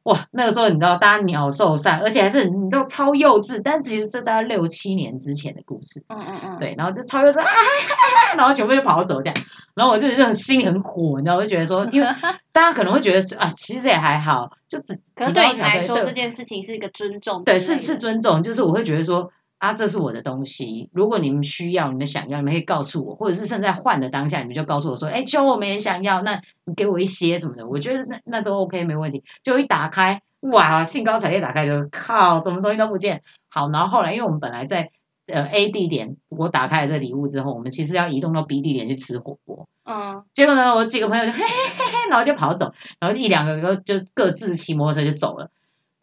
[0.05, 6.03] 哇，那个时候你知道，大家鸟兽散，而且还是你知道超幼稚，但其实这大概六七年之前的故事。
[6.09, 7.47] 嗯嗯嗯，对，然后就超幼稚啊，
[8.37, 12.09] 然后全部就跑走这样，然后我就这种心里很火，你知道，我就觉得说，因为
[12.51, 19.31] 大家可能会觉得啊，其实也还好，就只可是几包对你来说，这件事情是一个尊重对是是尊重，就是我会觉得说
[19.63, 29.23] 啊，这是我的东西，如果你们需要，你们想要，你们可以告诉我，或者是现在换的当下，你们就告诉我说，哎，秋我们也想要，那你给我一些什么的，我觉得那那都 OK 没问题。
[29.41, 33.23] 就一打开，哇，兴高采烈打开就靠，什么东西都不见。
[33.51, 34.91] 好，然后后来因为我们本来在
[35.29, 39.69] 呃 A 地点，我打开了这礼物之后，我们其实要移动到 B 地点去吃火锅。
[39.85, 45.51] 嗯，结果呢，我几个朋友就嘿嘿嘿嘿，然后就跑走，然后一两个就就各自骑摩托车就走了。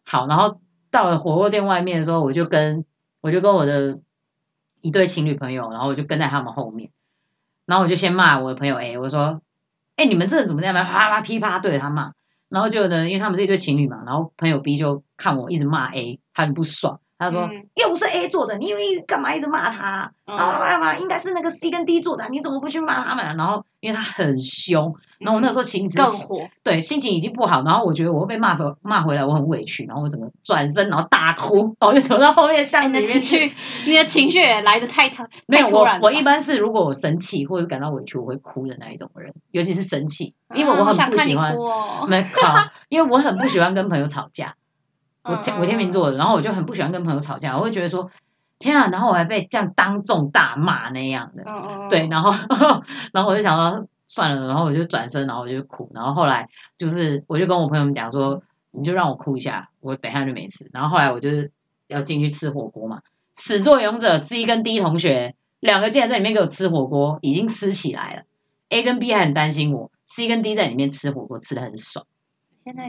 [0.06, 0.58] 好，然后
[0.90, 2.86] 到了火锅店外面的时候，我就跟
[3.20, 4.00] 我就跟我的
[4.80, 6.90] 一对情侣朋友，然后我就跟在他们后面，
[7.66, 9.40] 然后我就先骂我的朋友 A，我说
[9.96, 10.74] ：“哎，你们这人怎么这样？
[10.74, 12.12] 啪啪噼啪对着他骂。”
[12.48, 17.00] 然后就呢，因为他们是一对情侣嘛，然后朋友 B 就看我一直骂 A，他很不爽。
[17.20, 20.10] 他说：“又不是 A 做的，你以为干嘛一直骂他？
[20.24, 20.96] 然后干嘛？
[20.96, 27.62] 应该是那个 C 跟 D 做的，你怎么不去骂他们？”然后因为他很凶，然后我那时候情绪更火，对，心情已经不好。
[27.62, 29.84] 然后我觉得我会被骂回骂回来，我很委屈。
[29.84, 33.52] 然后我整个转身，然后大哭，然后就走到后面巷子里面去。
[33.86, 41.54] 你的情绪也来的太突，没有我，我一般是如果我生气或者是感到委屈，我会哭的那一种人，尤其是生气，因为我很不喜欢。
[42.08, 42.56] 没好，
[42.88, 44.54] 因为我很不喜欢跟朋友吵架。
[45.24, 48.10] 我天我天秤座的，然后我就很不喜欢跟朋友吵架，我会觉得说
[48.58, 51.44] 天啊，然后我还被这样当众大骂那样的，
[51.88, 52.30] 对，然后
[53.12, 60.68] 然后我就想说算了，然后我就转身，然后我就哭，然后后来就是我就跟我朋友们讲说，你就让我哭一下，我等一下就没事。
[60.72, 61.50] 然后后来我就是
[61.86, 63.00] 要进去吃火锅嘛，
[63.36, 68.22] 始作俑者 C 跟 D 同学两个竟然在里面给我吃火锅，已经吃起来了。
[68.70, 72.06] A 跟 B 还很担心我，C 跟 D 在里面吃火锅吃的很爽。
[72.64, 72.88] 现在。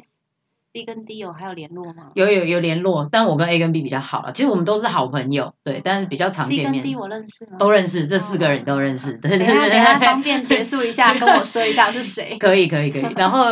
[0.74, 2.12] C 跟 D 有还有联络吗？
[2.14, 4.32] 有有有联络，但我跟 A 跟 B 比较好了。
[4.32, 6.74] 其实我们都是好朋友，对，但是比较常见面。
[6.76, 7.58] C 跟 D 我认识吗？
[7.60, 9.12] 都认识，这四个人都认识。
[9.18, 12.38] 对对对，等下方便结束一下， 跟我说一下是谁。
[12.40, 13.14] 可以可以可以。
[13.16, 13.44] 然后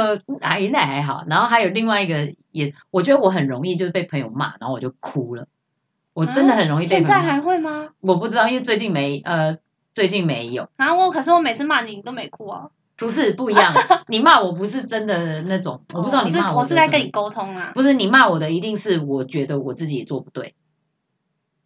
[0.41, 1.25] 哎，那还好。
[1.27, 5.47] 然后还有另外一个，也我觉得我很容易就是被朋友骂，然后我就哭了。
[6.13, 6.87] 我真的很容易被。
[6.89, 7.89] 现在还会吗？
[7.99, 9.57] 我不知道，因为最近没呃，
[9.93, 10.69] 最近没有。
[10.77, 12.69] 啊，我可是我每次骂你，你都没哭啊。
[12.99, 13.73] 不是不一样，
[14.07, 16.59] 你骂我不是真的那种，我不知道你骂我。
[16.59, 17.71] 我是在跟你沟通啊。
[17.73, 20.53] 不是你骂我的，一定是我觉得我自己也做不对。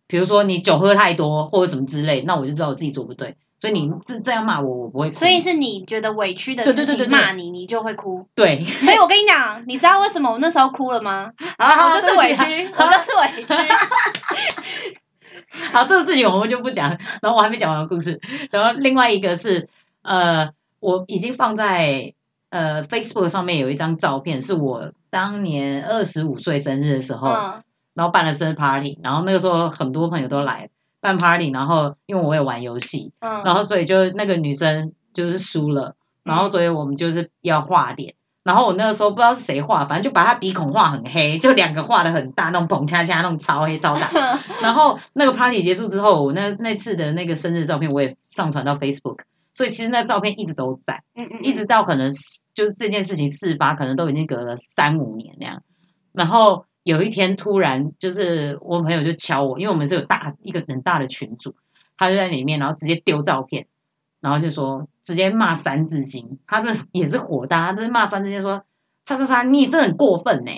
[0.06, 3.36] 比如说你酒喝太多或者什么之类，那我就知道我自己做不对。
[3.60, 5.16] 所以你这这样骂我，我不会哭。
[5.16, 8.28] 所以是你觉得委屈的事情骂你，你就会哭。
[8.36, 8.64] 对。
[8.64, 11.32] 所以我跟你讲，你知道为什么我那时候哭了吗？
[11.58, 13.54] 我就是委屈，我就是委屈。
[15.72, 16.90] 好，这个事情我们就不讲。
[17.22, 18.20] 然后我还没讲完故事。
[18.52, 19.68] 然后另外一个是
[20.04, 20.50] 呃。
[20.84, 22.14] 我已经放在
[22.50, 27.28] 呃 Facebook 上面有一张照片，是我当年二十五岁生日的时候，
[27.94, 30.70] 然后办了生日 party，然后那个时候很多朋友都来
[31.00, 33.14] 办 party，然后因为我也玩游戏，
[33.46, 44.10] 然后所以就那个女生就是输了，然后所以我们就是要画脸，然后我那个时候不知道是谁画，反正就把她鼻孔画很黑，就两个画的很大，那种捧恰恰那种超黑超大，
[44.62, 49.20] 然后那个 party 结束之后，我那那次的那个生日照片我也上传到 Facebook。
[49.54, 52.10] 所以其实那照片一直都在，嗯嗯，一直到可能
[52.54, 55.62] 就是这件事情事发，可能都已经隔了三五年那样。
[56.12, 61.56] 然后有一天突然就是我朋友就敲我，因为我们是有大一个很大的群组，
[61.98, 63.68] 他就在里面，然后直接丢照片，
[64.20, 68.64] 然后就说直接骂三字经，他这也是火大，他这是骂三字经说，
[69.06, 70.52] 叉叉叉，你这很过分呢。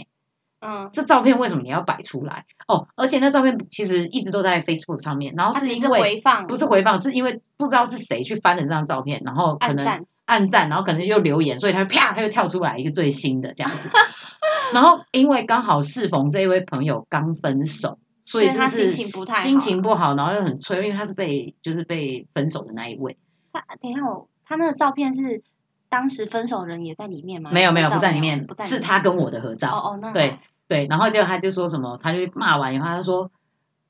[0.66, 2.44] 嗯，这照片为什么你要摆出来？
[2.68, 13.90] 哦，而且那照片其实一直都在 Facebook 上面，然后是因为回放，不是回放，是因为不知道是谁去翻了这张照片，然后可能按赞，然后可能又留言，所以他啪，他就跳出来一个最新的这样子。
[14.74, 23.16] 然后因为刚好适逢这一位朋友刚分手，所以就是心情不好，然后又很脆弱，因为他是被就是被分手的那一位。
[23.54, 25.44] 他等一下，我他那个照片是
[25.88, 27.52] 当时分手人也在里面吗？
[27.54, 29.70] 没有没有不在里面，是他跟我的合照。
[29.70, 30.40] 哦哦，那对。
[30.68, 33.30] 对，然后结果他就说什么，他就骂完以后，他说：“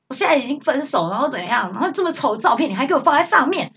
[0.10, 1.72] 我现在已经分手，然后怎样？
[1.74, 3.72] 然后这么丑的照片你还给我放在上面？”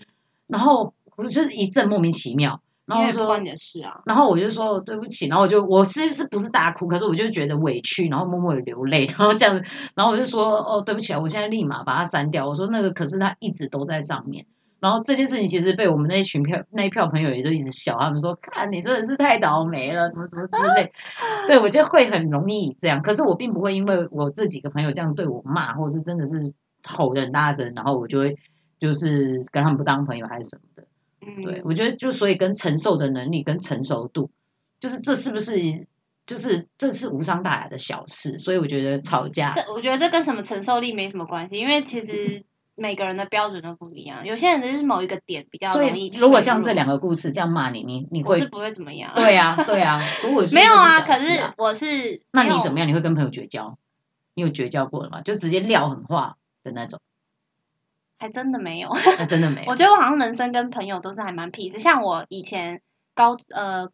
[0.47, 2.61] 然后我就是一阵莫名其妙。
[2.85, 14.45] 然后说：“关你的事啊。”然后我就说：“对不起。”然后我就我其实是不是大哭，可是我就觉得委屈，然后默默的流泪，然后这样子，然后我就说：“哦，对不起啊，我现在立马把它删掉。”我说：“那个可是它一直都在上面。”
[14.79, 20.89] 然后这件事情其实被我们那一群票那一票朋友也都一直笑，他们说：“看你真的是太倒霉了，什么什么之类。
[21.47, 26.53] ”对我觉得会很容易这样，可是我并不会因为我这几个朋友这样对我骂，或是真的是
[26.87, 28.37] 吼的很大声，然后我就会
[28.79, 30.87] 就是跟他们不当朋友还是什么的。
[31.27, 34.31] 嗯，对我觉得就所以跟承受的能力跟成熟度，
[34.79, 35.59] 就是这是不是
[36.25, 38.37] 就是这是无伤大雅的小事？
[38.37, 42.41] 所以我觉得吵架，这我觉得这跟什么承受力没什么关系，因为其实。
[42.79, 46.09] 每个人的标准都不一样，有些人就是某一个点比较容易。
[46.17, 49.11] 如果像这两个故事这样骂你，你你会是不会怎么样？
[49.15, 51.01] 对啊， 对啊，所以我没有啊。
[51.01, 52.87] 可是我是，那你怎么样？
[52.87, 53.77] 你会跟朋友绝交？
[54.33, 55.21] 你有绝交过了吗？
[55.21, 56.99] 就直接撂狠话的那种？
[58.17, 58.89] 还真的没有。
[58.89, 59.75] 还真的没 有我。
[59.75, 61.79] 觉得我好像人生跟朋友都是还蛮 peace。
[61.79, 62.81] 像我以前
[63.13, 63.89] 高呃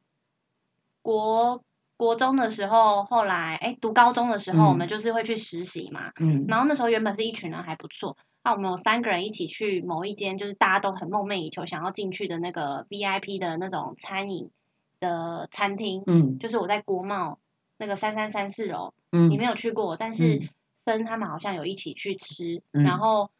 [1.01, 1.63] 国
[1.97, 6.11] 国中的时候，后来哎读高中的时候，嗯我们就是会去实习嘛。
[6.19, 14.51] 嗯然后那时候原本是一群人还不错，那我们有三个人一起去某一间就是大家都很梦寐以求想要进去的那个 VIP 的那种餐饮
[14.99, 16.37] 的餐厅，嗯。
[16.37, 17.39] 就是我在国贸
[17.79, 20.49] 那个三三三四楼，嗯，你没有去过，但是嗯。
[20.85, 22.83] 森他们好像有一起去吃，嗯。
[22.83, 23.31] 然后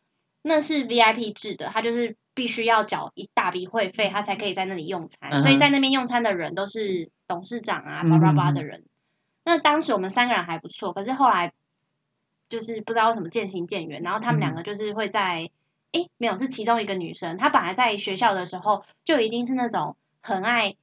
[0.41, 8.83] 那是 VIP 制的，他就是必须要缴一大笔会费，他才可以在那里用餐，嗯所以在那边用餐的人都是董事长啊，嗯叭叭叭嗯的人。
[9.43, 11.53] 那当时我们三个人还不错，可是后来
[12.49, 15.49] 就是不知道为什么渐行渐远，然后他们两个就是会在，
[15.91, 20.75] 诶，没有，是其中一个女生，她本来在学校的时候就已经是那种很爱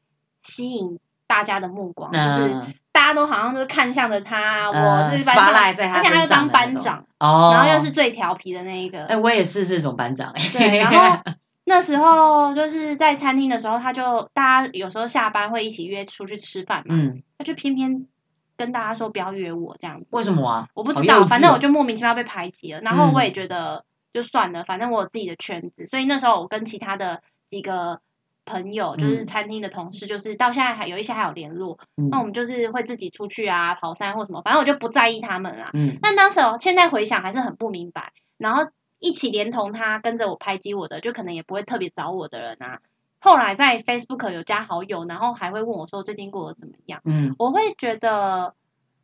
[0.43, 10.51] 吸引大家的目光，就是嗯大家都好像都看向着她，嗯我是班上，spotlight 在她而且她又当班长，哦，然后又是最调皮的那一个，哎，我也是这种班长哎。
[10.53, 11.19] 对，然后
[11.65, 18.07] 那时候就是在餐厅的时候，他就大家有时候下班会一起约出去吃饭嘛，嗯，他就偏偏
[18.57, 20.69] 跟大家说不要约我这样子，为什么啊？
[20.75, 28.01] 我不知道，反正我就莫名其妙被排挤了，然后嗯我也觉得就算了，反正我有自己的圈子，所以那时候我跟其他的几个。
[28.45, 31.79] 朋友就是嗯餐厅的同事，就是到现在还有一些还有联络。
[31.97, 35.71] 嗯那我们就是会自己出去啊，跑山或什么，反正我就不在意他们啦。
[35.75, 42.81] 嗯但当时哦现在回想还是很不明白，然后一起连同他跟着我排挤我的，就可能也不会特别找我的人啊。
[43.23, 47.01] 后来在 Facebook 有加好友，然后还会问我说最近过得怎么样。
[47.05, 48.55] 嗯我会觉得，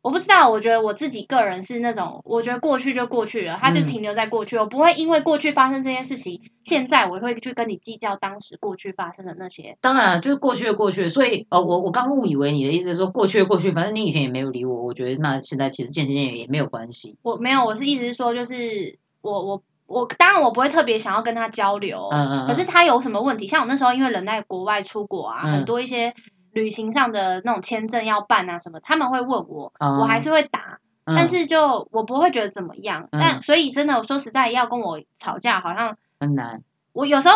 [0.01, 9.77] 我不知道，我觉得我自己个人是那种，我觉得过去就过去了，它就嗯停留在过去，我不会因为过去发生这件事情，现在我会去跟你计较当时过去发生的那些。
[9.79, 17.17] 当然，就是过去的过去了，所以呃，我我刚误以为你的意思是说过去的过去，反正你以前也没有理我，我觉得那现在其实渐行渐远也没有关系。
[17.21, 23.47] 我没有，我是一直说，就是我我我，当然我不会特别想要跟他交流，嗯嗯嗯可是他有什么问题？
[23.47, 26.13] 像我那时候因为人在国外出国啊，嗯很多一些
[26.53, 33.09] 旅行上的那种签证要办啊什么，他们会问我，嗯我还是会答，嗯但是就我不会觉得怎么样。
[33.11, 36.61] 嗯但所以真的说实在要跟我吵架，好像很难。
[36.93, 37.35] 我有时候。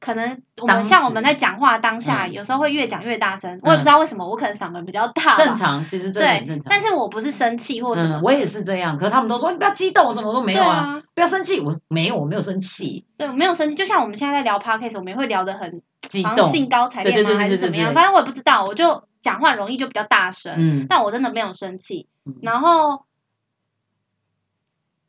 [0.00, 6.66] 可能我们像我们在讲话当下，嗯有时候会越讲越大声，我也不知道为什么，我可能嗓门比较大，正常，其实这很正常。
[6.70, 17.38] 但是我不是生气或什么，，嗯我也是这样，可是他们都说你不要激动，我什么我都没有啊，不要生气，我没有，我没有生气，对，我没有生气，就像我们现在在聊 podcast，我们也会聊得很激动兴高采烈吗？
[17.38, 17.92] 还是怎么样？
[17.92, 22.08] 反正我也不知道，我就讲话容易就比较大声，嗯但我真的没有生气。
[22.24, 23.04] 嗯然后，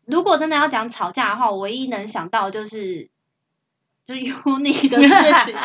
[0.06, 3.10] 如果真的要讲吵架的话，我唯一能想到就是
[4.08, 5.56] 就是 uni 的事情。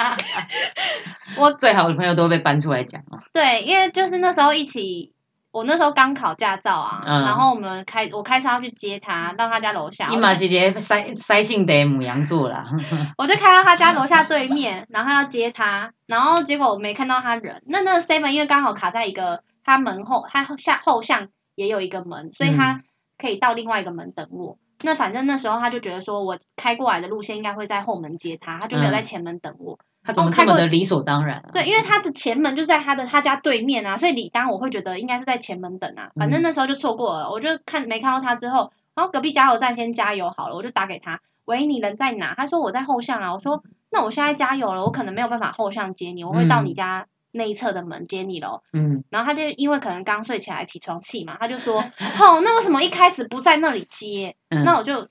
[1.38, 3.18] 我最好的朋友都被搬出来讲哦。
[3.32, 5.12] 对，因为就是那时候一起。
[5.52, 12.66] 我那时候刚考驾照啊，嗯然后我们开我开车要去接他到他家楼下，我你嘛是一个塞塞性的母羊座啦，
[13.16, 17.62] 我就开到他家楼下对面，然后要接他，然后结果我没看到他人。
[17.68, 22.82] 那那个 seven 因为刚好卡在一个他门后，他下后巷也有一个门，所以他
[23.16, 24.58] 可以到另外一个门等我。
[24.82, 29.78] 那反正那时候他就觉得说我开过来的路线应该会在后门接他，他就没有在前门等我。
[30.04, 31.50] 他怎么这么的理所当然啊？
[31.52, 36.10] 对，因为他的前门就在他的他家对面啊，所以理当我会觉得应该是在前门等啊。
[36.14, 42.34] 反正那时候就错过了，我就看没看到他之后，然后隔壁加油站先加油好了，我就打给他，喂，你人在哪？
[42.36, 43.34] 他说我在后巷啊。
[43.34, 48.62] 我说那我现在加油了，我可能没有办法后巷接你，我会到你家那一侧的门接你喽。
[48.72, 54.34] 嗯，然后他就因为可能刚睡起来起床气嘛，他就说，哦，那为什么一开始不在那里接？
[54.50, 55.06] 嗯那我就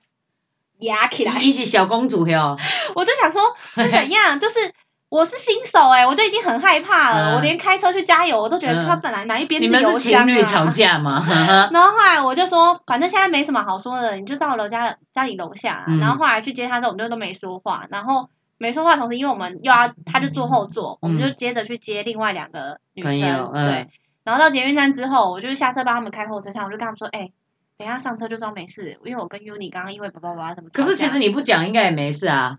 [0.79, 2.57] 压起来，一起小公主哟，
[2.95, 4.59] 我就想说是怎样， 就是
[5.07, 10.65] 我是新手哎、我就已经很害怕了，嗯我连开车去加油我都觉得嗯他本来哪一边你们是情侣吵。
[10.65, 11.23] 架吗？
[11.71, 17.85] 然后后来我就说，反正现在没什么好说的，你就到楼家家里楼下啊、嗯然后后来去接他之后，我们就都没说话。
[17.89, 23.51] 然后没说话，同时因为我们又要，他就坐后座，我们就接着去接另外两个女生。
[23.51, 23.89] 对，
[24.23, 27.31] 然后到捷运站之后，我就下车帮他们开后车厢，我就跟他们说，哎、
[27.77, 30.69] 等一下上车就装没事，因为我跟 Uni 刚刚因为叭叭叭什么。
[30.71, 32.57] 可是其实你不讲应该也没事啊，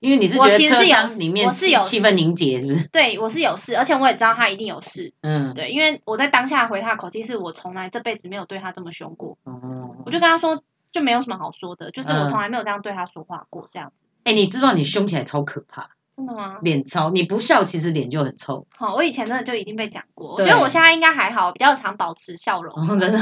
[0.00, 2.88] 因为你是觉得车厢里面我是有气氛凝结，是不是？
[2.88, 5.12] 对我是有事，而且我也知道他一定有事。
[5.20, 13.94] 嗯，对，因为我在当下回他的口气是我从来这辈子没有对他这么凶过，哦，我就跟他说就没有什么好说的，就是我嗯从来没有这样对他说话过，这样子。
[14.24, 15.90] 哎，你知道你凶起来超可怕，
[16.22, 16.58] 真的吗？
[16.62, 23.18] 脸超，你不笑其实脸就很臭，好，我以前真的就已经被讲过，我对觉得我现在应该还好，比较常保持笑容，真的。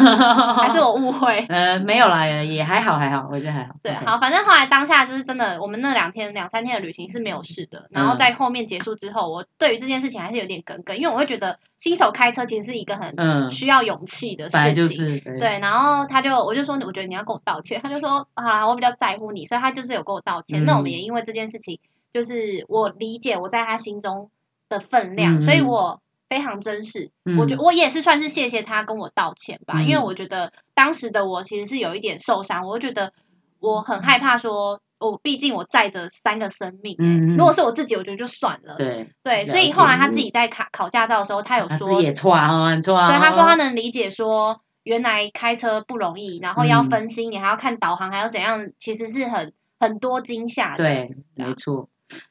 [0.54, 1.38] 还是我误会？
[1.48, 3.72] 呃没有啦，也还好还好，我觉得还好。
[3.82, 7.86] 对好，反正后来当下就是真的，我们那两天两三天的旅行是没有事的。
[7.90, 15.20] 然后嗯在后面结束之后，我对于这件事情还是有点耿耿，因为我会觉得新手开车其实是一个很嗯，需要勇气的事情。
[15.20, 17.80] 对对，然后他就我就说，我觉得你要跟我道歉。
[17.82, 20.62] 他就说啊，我比较在乎你，所以他就是有跟我道歉。
[20.62, 21.78] 嗯那我们也因为这件事情，
[22.12, 24.30] 就是我理解我在他心中
[24.68, 27.10] 的分量，嗯所以我非常珍视。
[27.24, 33.12] 嗯我觉我也是算是谢谢他跟我道歉吧，嗯因为我觉得当时的我其实是有一点受伤，我就觉得
[33.60, 34.80] 我很害怕说。
[35.02, 38.74] 我毕竟我载着三个生命、欸嗯嗯如果是我自己，我觉得就算了。
[38.74, 43.06] 对，对，所以后来他自己在考考驾照的时候，他有说他也错啊，很错啊。
[43.08, 50.84] 对，他说他能理解说，原来开车不容易，然后要嗯分心，你还要看导航，还要怎样，其实是很很多惊吓的。
[50.84, 51.88] 对，没错。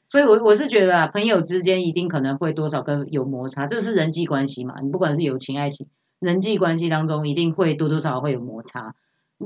[0.08, 4.80] 所以我，我是觉得啊，朋友之间一定可能会多少跟有摩擦，这是人际关系嘛。
[4.82, 5.86] 你不管是友情、爱情，
[6.18, 8.94] 人际关系当中一定会多多少少会有摩擦。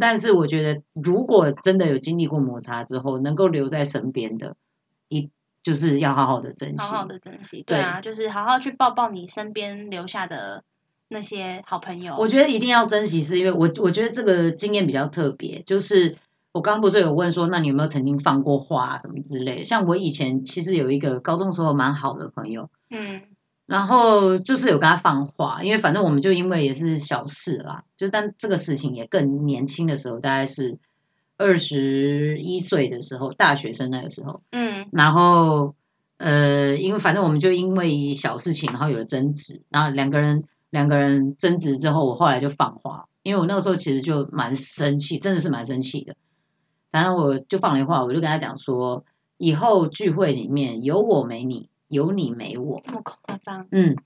[0.01, 4.57] 但是我觉得，如果真的有经历过摩擦之后，能够留在身边的，
[5.09, 5.31] 一
[5.63, 6.77] 就是要好好的珍惜。
[6.79, 7.63] 好好的珍惜。
[7.65, 10.65] 对啊，就是好好去抱抱你身边留下的
[11.09, 12.17] 那些好朋友。
[12.19, 16.17] 我觉得一定要珍惜，是因为我我觉得这个经验比较特别，就是
[16.55, 19.65] 我刚刚不是有问说，那你有没有曾经放过话、啊、什么之类的？
[19.65, 23.21] 像我以前其实有一个高中时候蛮好的朋友，嗯
[23.67, 30.79] 然后就是有跟他放话，因为反正我们就因为也是小事啦，就但这个事情也更年轻的时候，大概是
[31.39, 35.75] 二十一岁的时候，大学生那个时候，嗯然后
[36.19, 46.15] 呃，因为反正我们就因为小事情，然后有了争执，然后两个人两个人争执之后，我后来就放话，因为我那个时候其实就蛮生气，真的是蛮生气的。
[46.95, 49.05] 反正我就放了一话，我就跟他讲说，
[49.37, 53.67] 以后聚会里面有我没你，有你没我，这么夸张。
[53.73, 53.97] 嗯，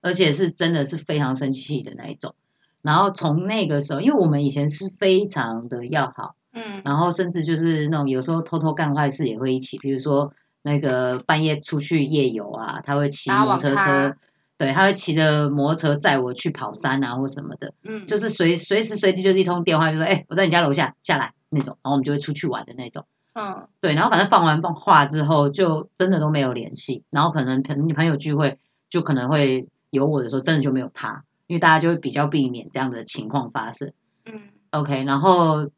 [0.00, 2.34] 而且是真的是非常生气的那一种。
[2.80, 14.12] 然后从那个时候，因为我们以前是非常的要好，嗯然后甚至就是那种有时候偷偷干坏事也会一起，比如说那个半夜出去夜游啊，他会骑摩托车，
[14.58, 23.04] 对，他会骑着摩托车载我去跑山啊或什么的，嗯，就是随随时随地就是一通电话，就说哎、我在你家楼下下来那种，然后我们就会出去玩的那种。
[23.34, 27.02] 嗯对，然后反正放完放话之后，就真的都没有联系。
[27.08, 28.58] 然后可能朋朋友聚会，
[28.90, 33.92] 就可能会有我的时候，真的就没有他，因为大家就会比较避免这样的情况发生。
[34.26, 34.40] 嗯
[34.70, 35.70] OK，然后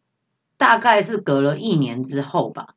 [0.56, 2.74] 大概是隔了一年之后吧，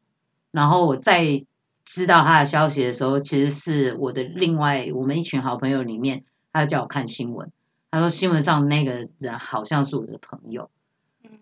[0.52, 1.44] 然后我再
[1.84, 6.24] 知道他的消息的时候，其实是我的另外我们一群好朋友里面，
[6.54, 7.52] 他就叫我看新闻，
[7.90, 10.70] 他说新闻上那个人好像是我的朋友。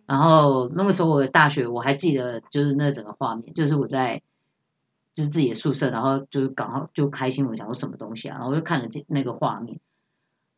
[0.06, 4.22] 然后那个时候我的大学我还记得，就是那整个画面，就是我在
[5.16, 9.80] 就是自己的宿舍，然后就是刚好就开新闻，想说什么东西啊，然后我就看了这那个画面，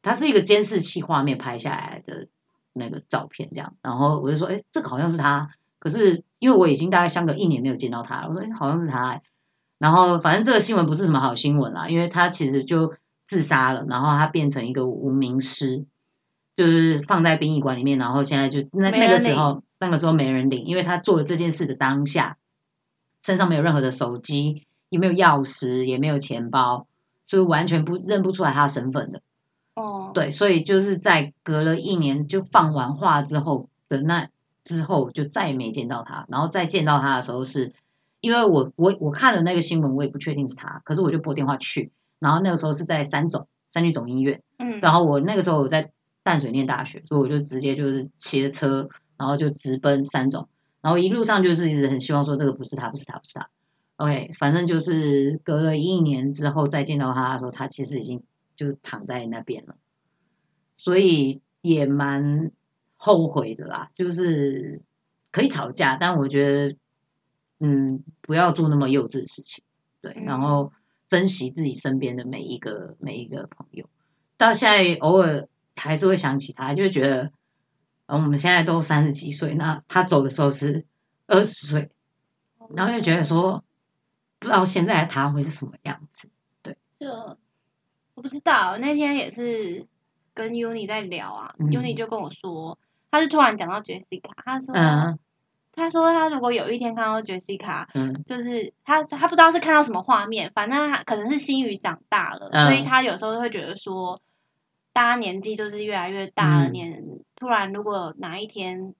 [0.02, 2.28] 它是一个监视器画面拍下来的
[2.74, 9.22] 那个照片，这样，然后我就说，哎，这个好像是他，可是因为我已经大概相隔一年没有见到他了，我说，哎，好像是他、
[9.78, 12.94] 然后反正这个新闻不是什么好新闻啦，因为他其实就
[13.26, 15.86] 自杀了，然后他变成一个无名尸。
[16.58, 22.38] 就是放在殡仪馆里面，然后现在就那那个时候，那个时候没人领，因为他做了这件事的当下，
[23.24, 26.88] 身上没有任何的手机，也没有钥匙，也没有钱包，
[27.28, 29.22] 所以完全不认不出来他的身份的。
[29.76, 34.28] 哦，对，所以就是在隔了一年就放完话之后的那
[34.64, 36.26] 之后，就再也没见到他。
[36.28, 37.72] 然后再见到他的时候是，
[38.20, 44.42] 因为我我我看了那个新闻，我也不确定是他，可是我就拨电话去，然后那个时候是在三总三军总医院。
[44.58, 45.92] 嗯然后我那个时候我在
[46.28, 50.46] 淡水念大学，所以我就直接就是骑着车，然后就直奔三种，
[50.82, 53.50] 然后一路上就是一直很希望说这个不是他，不是他，不是他。
[53.96, 58.22] OK，反正就是隔了一年之后再见到他的时候，他其实已经
[58.58, 59.78] 就是躺在那边了，
[60.76, 62.52] 所以也蛮
[62.98, 63.90] 后悔的啦。
[63.96, 64.82] 就是
[65.32, 66.76] 可以吵架，但我觉得，
[67.60, 69.64] 嗯，不要做那么幼稚的事情，
[70.02, 70.74] 对，然后
[71.08, 73.88] 珍惜自己身边的每一个每一个朋友。
[74.38, 75.48] 到现在偶尔
[75.78, 77.32] 还是会想起他，就会觉得，
[78.08, 80.86] 嗯，我们现在都三十几岁，那他走的时候是
[81.28, 81.90] 二十岁，
[82.76, 83.64] 然后就觉得说，
[84.40, 86.30] 不知道现在的他会是什么样子。
[86.62, 86.76] 对。
[87.00, 87.08] 就
[88.16, 89.86] 我不知道，那天也是
[90.34, 91.72] 跟 Uni 在聊啊、嗯。
[91.72, 92.78] U n i 就跟我说，
[93.12, 95.20] 他就突然讲到 Jessica，他说，嗯。
[95.74, 98.24] 他说他如果有一天看到 Jessica，嗯。
[98.24, 102.66] 就是他他不知道是看到什么画面，反正他可能是心宇长大了，嗯。
[102.66, 104.20] 所以他有时候会觉得说，
[104.98, 107.04] 大家年纪就是越来越大了，嗯年
[107.36, 108.96] 突然如果哪一天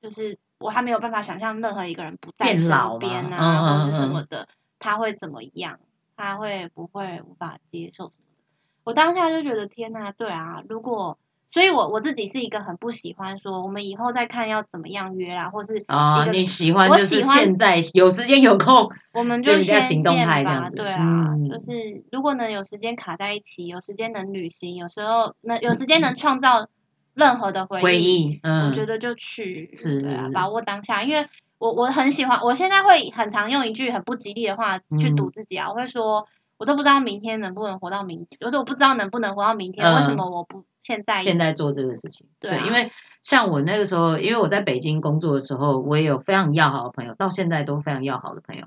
[0.00, 5.78] 就是我还没有办法想象任何一个人不在身边啊，或者是什么嗯的，他会怎么样？
[6.16, 8.44] 他会不会无法接受什么的？
[8.84, 11.18] 我当下就觉得天呐，对啊，如果，
[11.50, 21.48] 所以我我自己是一个很不喜欢说我们以后再看要怎么样约啦，或是啊，你喜欢我就是喜欢现在有时间有空，我们就先行动见吧派这样子对啊，嗯。
[21.48, 26.68] 就是如果能有时间卡在一起，有时间能旅行，有时候能有时间能创造
[27.14, 31.26] 任何的回忆，回忆，嗯，我觉得就去，是啊把握当下，因为
[31.58, 35.16] 我我很喜欢，我现在会很常用一句很不吉利的话去嗯。
[35.16, 36.26] 堵自己啊，我会说，
[36.58, 42.88] 我都不知道明天能不能活到明天，就是我不知道能不能活到明天，嗯为什么我不现在现在做这个事情，对啊因为
[43.20, 48.64] 像我那个时候，因为我在北京工作的时候，我也有非常要好的朋友，到现在都非常要好的朋友。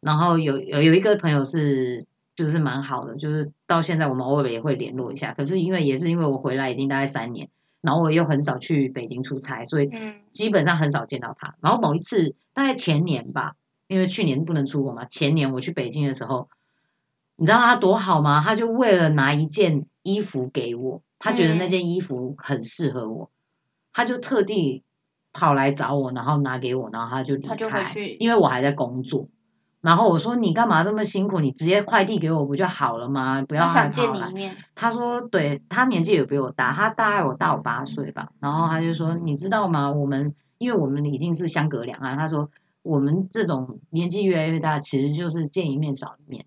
[0.00, 2.02] 然后有有有一个朋友是
[2.34, 5.34] 就是蛮好的，就是到现在我们偶尔也会联络一下。
[5.34, 7.50] 可是因为也是因为我回来已经大概三年，
[7.82, 11.54] 然后我又很少去北京出差，所以嗯基本上很少见到他。
[11.60, 13.56] 然后某一次大概前年吧，
[13.86, 16.48] 因为去年不能出国嘛，前年我去北京的时候，
[17.36, 18.42] 你知道他多好吗？
[18.42, 23.30] 他就为了拿一件衣服给我，他觉得那件衣服很适合我，
[23.92, 24.82] 他就特地
[25.32, 29.28] 跑来找我，然后拿给我，然后他就离他就开回去，因为我还在工作。
[29.80, 31.40] 然后我说你干嘛这么辛苦？
[31.40, 33.40] 你直接快递给我不就好了吗？
[33.48, 38.30] 不要他想见你一面，他说，对他年纪也比我大，他大概我大我八岁吧。
[38.40, 39.90] 然后他就说，你知道吗？
[39.90, 42.50] 我们因为我们已经是相隔两岸，他说
[42.82, 46.44] 我们这种年纪越来越大，其实就是见一面少一面。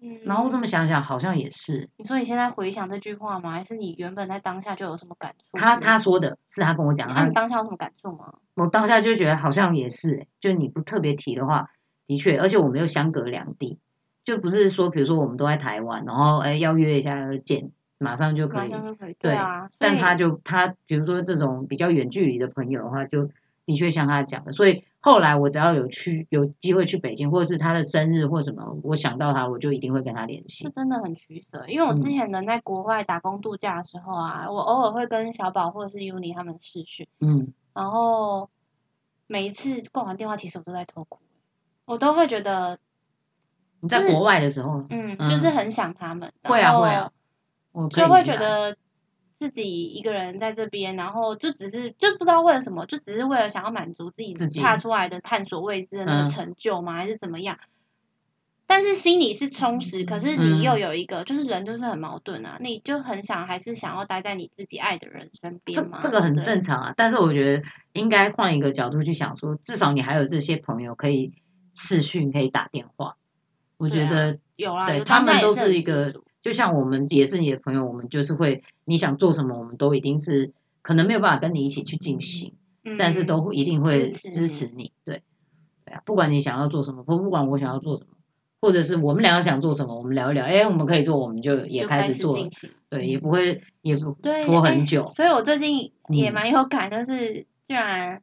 [0.00, 3.52] 嗯，然后这么想想，好像也是你说你现在回想这句话吗？
[3.52, 5.56] 还是你原本在当下就有什么感触？
[5.58, 8.32] 他他说的，是他跟我讲，那他你当下有什么感触吗？
[8.54, 11.68] 我当下就觉得好像也是、欸，就你不特别提的话，
[12.06, 13.78] 的确，而且我们又相隔两地，
[14.22, 18.68] 就不是说比如说我们都在台湾，然后哎要约一下见，马上就可以。
[18.68, 23.28] 马上就可以，对啊，但他就他比如说这种比较远距离的朋友的话，就
[23.68, 30.70] 的确像他讲的，所以后来我只要有去有机会去北京，或者是他的生日或什么，我想到他，我就一定会跟他联这系。
[30.70, 32.10] 真的很取舍，因为我之嗯。
[32.10, 38.48] 前能在国外打工度假的时候啊，我偶尔会跟小宝或者是 Uni 他们视讯，嗯，然后
[39.26, 41.18] 每一次挂完电话，其实我都在偷哭，
[41.84, 42.78] 我都会觉得，
[43.80, 45.28] 你在国外的时候，嗯，嗯。
[45.28, 47.10] 就是很想他们，会啊会啊
[47.72, 48.74] 我就会觉得
[49.38, 56.94] 自己一个人在这边，然后就只是就不知道为了什么，就只是为了想要满足自己自己踏出来的探索未知的那嗯个成就吗？
[56.94, 57.58] 还是怎么样？
[58.66, 65.96] 但是心里是充实，可是你嗯又有一个，就是人就是很矛盾啊，你就很想还是想要待在你自己爱的人身这边嘛。
[65.98, 67.62] 这个很正常啊，但是我觉得
[67.94, 71.32] 应该换一个角度去想说，至少你还有这些朋友可以
[71.74, 73.16] 视讯，可以打电话。
[73.78, 76.12] 我觉得有啊，对他们都是一个
[76.42, 82.54] 就像我们也是你的朋友，我们就是会你想做什么，我们都一定是可能没有办法跟你一起去进行，
[82.98, 84.92] 但是嗯都一定会支持你。
[85.04, 85.22] 对，
[85.84, 88.10] 对啊，不管你想要做什么，不不管我想要做什么，
[88.60, 92.36] 或者是我们两个想做什么，我们聊一聊，哎，我们可以做，我们就也开始做。
[92.88, 95.04] 对，也不会也不拖很久。
[95.04, 97.34] 所以我最近也嗯蛮有感，就是
[97.66, 98.22] 居然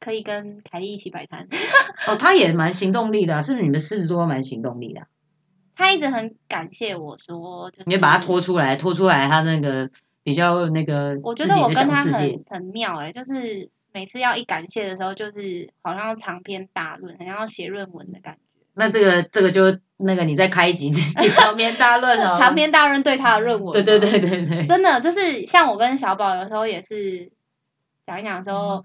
[0.00, 1.46] 可以跟凯莉一起摆摊。
[2.08, 3.64] 哦，他也蛮行动力的啊、是不是？
[3.64, 5.06] 你们狮子座蛮行动力的啊、
[5.76, 9.88] 他一直很感谢我说，就是你就把他拖出来，拖出来，他那个
[10.22, 12.44] 比较那个我觉得我跟他很。
[12.48, 18.40] 很妙哎、就是每次要一感谢的时候，就是好像长篇大论，好像要写论文的感觉。
[18.74, 27.30] 那这个这个就那个你再开一集你长篇大论哦， 长篇大论对他的论文，对对对，对对，真的就是像我跟小宝有时候也是
[28.04, 28.84] 讲一讲的时嗯候，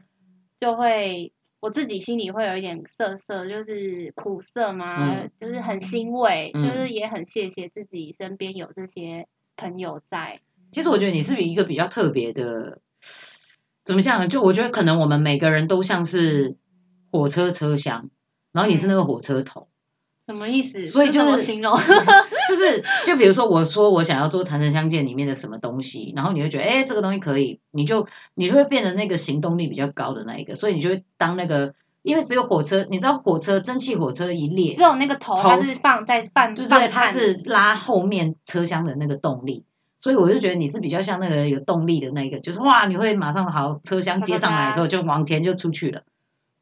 [0.59, 10.39] 就会我自己心里会有一点涩涩，就是苦涩嘛，嗯就是很欣慰，嗯就是也很谢谢自己身边有这些朋友在。
[10.71, 12.79] 其实我觉得你是一个比较特别的，
[13.83, 14.27] 怎么讲呢？
[14.27, 16.55] 就我觉得可能我们每个人都像是
[17.11, 18.09] 火车车厢，
[18.51, 19.68] 然后你是那个火车头，
[20.31, 20.85] 什么意思？
[20.87, 21.75] 所以就是形容？
[22.47, 28.05] 就是就比如说我说我想要做坦诚相见里面的什么东西，然后你会觉得哎这个东西可以，你就
[28.35, 31.73] 你就会变得那个行动力比较高的那一个，所以你就会当那个，
[32.03, 39.65] 因为只有火车，你知道火车蒸汽火车一列只，有那个头，它是放在半对对，它是拉后面车厢的那个动力。
[40.01, 46.01] 所以我就觉得你是比较像那个有动力的那个，就是哇，你会马上好车厢接上来之后就往前就出去了。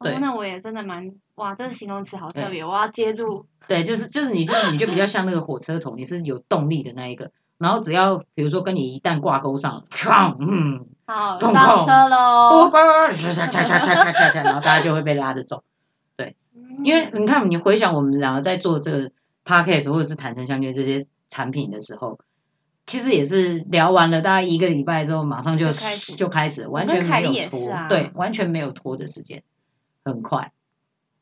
[0.00, 3.46] 对哦，那我也真的蛮哇，这个形容词好特别，我要接住。
[3.66, 7.30] 对，就是就是你是你就比较像那个火车头，你是有动力的那一个。
[7.58, 12.70] 然后只要比如说跟你一旦挂钩上，砰，嗯，好，上控车喽。
[12.70, 15.64] 嚓嚓嚓嚓嚓嚓嚓，然后大家就会被拉着走。
[16.16, 16.36] 对
[16.84, 19.10] 因为你看，你回想我们两个在做这个
[19.44, 22.20] podcast 或者是坦诚相对这些产品的时候，
[22.86, 29.42] 其实也是聊完了大概一个礼拜之后，马上就就开始就开始，完全没有拖，对，完全没有拖的时间，
[30.08, 30.52] 很快，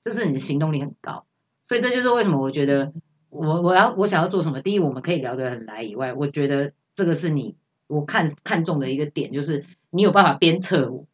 [0.05, 1.25] 就是你的行动力很高，
[1.69, 2.93] 所以这就是为什么我觉得
[3.29, 7.55] 我我要我想要做什么，第一我们可以聊得很来以外，我觉得这个是你
[7.87, 11.05] 我看看中的一个点，就是你有办法鞭策我。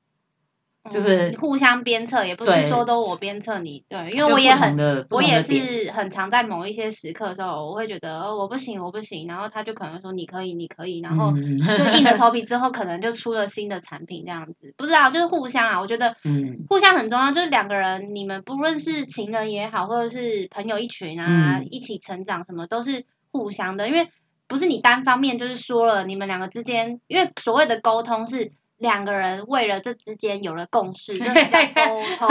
[0.91, 4.77] 就是嗯互相鞭策，也不是说都我鞭策你，对，因为我也很
[5.11, 24.09] 我也是很常在某一些时刻的时候，我会觉得、哦、我不行，我不行，然后他就可能说你可以，你可以，然后嗯就硬着头皮 之后，可能就出了新的产品这样子，不知道就是互相啊，我觉得嗯互相很重要，就是两个人你们不论是情人也好，或者是朋友一群啊，嗯一起成长什么都是互相的，因为
[24.49, 28.51] 不是你单方面就是说了你们两个之间，因为所谓的沟通是。
[28.83, 32.29] 两个人为了这之间有了共识，就是在 沟通。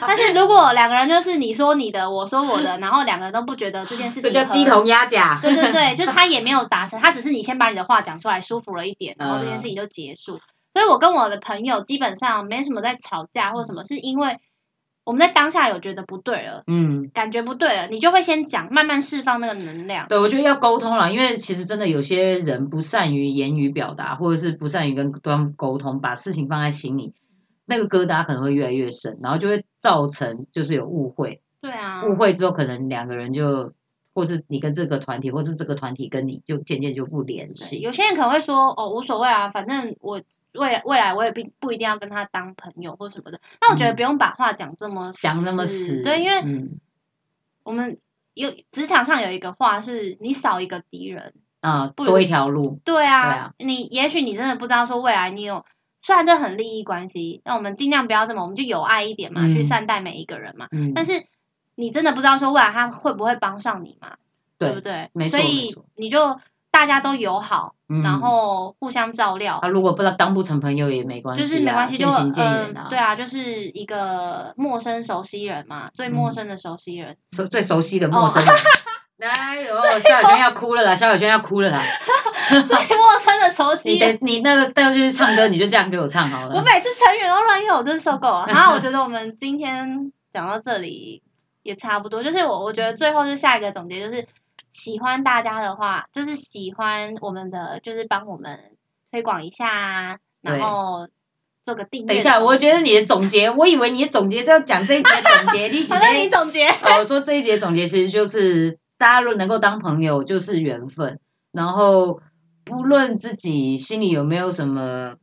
[0.00, 5.40] 但是如果两个人就是你说你的，我说我的，然后两个人都不觉得这件事情合这叫鸡同鸭讲。
[5.42, 10.40] 对对对，就是他也没有达成，他只是你先把你的话讲出来，舒服了一点，然后这件嗯事情就结束。
[10.72, 14.38] 所以我跟我的朋友基本上没什么在吵架或什么，是因为
[15.08, 20.06] 我们在当下有觉得不对了，嗯，感觉不对了，你就会先讲，慢慢释放那个能量。
[20.06, 27.14] 对，我觉得要沟通了，因为其实真的有些人不善于言语表达，或者是不善于跟对方沟通，把事情放在心里，
[27.64, 33.72] 那个疙瘩可能会越来越深，然后就会造成就是有误会，对啊，误会之后可能两个人就，
[34.18, 37.78] 或是你跟这个团体，或是这个团体跟你就渐渐就不联系。
[37.78, 40.20] 有些人可能会说哦无所谓啊，反正我
[40.54, 43.40] 未来未来我也不不一定要跟他当朋友或什么的。
[43.60, 46.80] 那我觉得嗯不用把话讲这么讲那么死，对，因为嗯
[47.62, 47.98] 我们
[48.34, 51.34] 有职场上有一个话是你少一个敌人。
[51.60, 55.64] 啊，不多一条路，对啊，对啊你也许你真的不知道说未来你有，
[56.00, 60.68] 虽然这很利益关系，那我们尽量不要这么，我们就友爱一点嘛，嗯去善待每一个人嘛。
[60.70, 61.26] 嗯，但是
[61.78, 64.16] 你真的不知道说未来他会不会帮上你嘛，
[64.58, 66.38] 对不对，没错所以你就
[66.70, 69.56] 大家都友好，嗯然后互相照料。
[69.62, 77.16] 啊，如果不知道当不成朋友也没关系啊，就是没关系，就嗯对啊，就是一个陌生熟悉人嘛，最陌嗯生的熟悉人。
[77.32, 78.54] 熟最熟悉的哦陌生人。
[79.18, 80.94] 来哦，萧亚轩要哭了啦！
[80.94, 81.82] 萧亚轩要哭了啦！
[82.50, 86.54] 最陌生的熟悉你人的，你那个带我去唱歌，你就这样给我唱好了。
[86.54, 88.44] 我每次成员都乱用，我真是受够了。
[88.46, 91.20] 然后我觉得我们今天讲到这里
[91.62, 94.26] 也差不多，就是我我觉得最后就下一个总结就是，
[94.72, 98.76] 喜欢大家的话，就是喜欢我们的，就是帮我们
[99.10, 101.08] 推广一下啊，然后
[101.64, 102.06] 做个订阅。
[102.08, 111.18] 等一下，我觉得你的总结，我以为你的总结是要讲这一节总结， 你反正你总结，哦，我说这一节总结其实就是大家如果能够当朋友就是缘分，
[111.52, 112.20] 然后
[112.64, 115.14] 不论自己心里有没有什么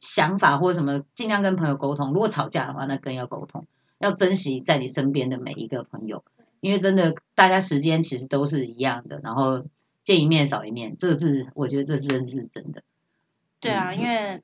[0.00, 2.12] 想法或什么，尽量跟朋友沟通。
[2.12, 3.64] 如果吵架的话，那更要沟通，
[4.02, 6.24] 要珍惜在你身边的每一个朋友，
[6.60, 9.64] 因为真的大家时间其实都是一样的，然后
[10.02, 12.82] 见一面少一面，这个是我觉得这真是真的。
[13.60, 14.42] 对啊，因为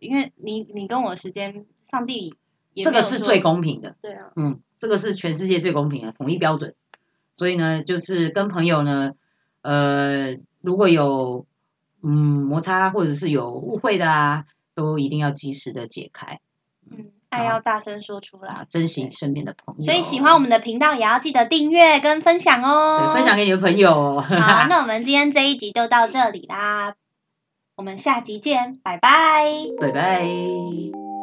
[0.00, 2.34] 因为你你跟我时间，上帝
[2.74, 3.94] 也这个是最公平的。
[4.02, 6.74] 对啊，嗯，这个是全世界最公平的统一标准。
[7.36, 9.12] 所以呢，就是跟朋友呢，
[9.62, 11.46] 呃，如果有
[12.02, 16.45] 嗯摩擦或者是有误会的啊，都一定要及时的解开嗯，
[17.30, 18.52] 爱要大声说出来。
[18.52, 19.84] 啊，珍惜身边的朋友。
[19.84, 22.98] 所以喜欢我们的频道，也要记得订阅跟分享哦。
[22.98, 24.20] 对分享给你的朋友哦。
[24.20, 26.94] 好， 那我们今天这一集就到这里啦，
[27.76, 29.50] 我们下集见，拜拜。
[29.80, 31.15] 拜拜。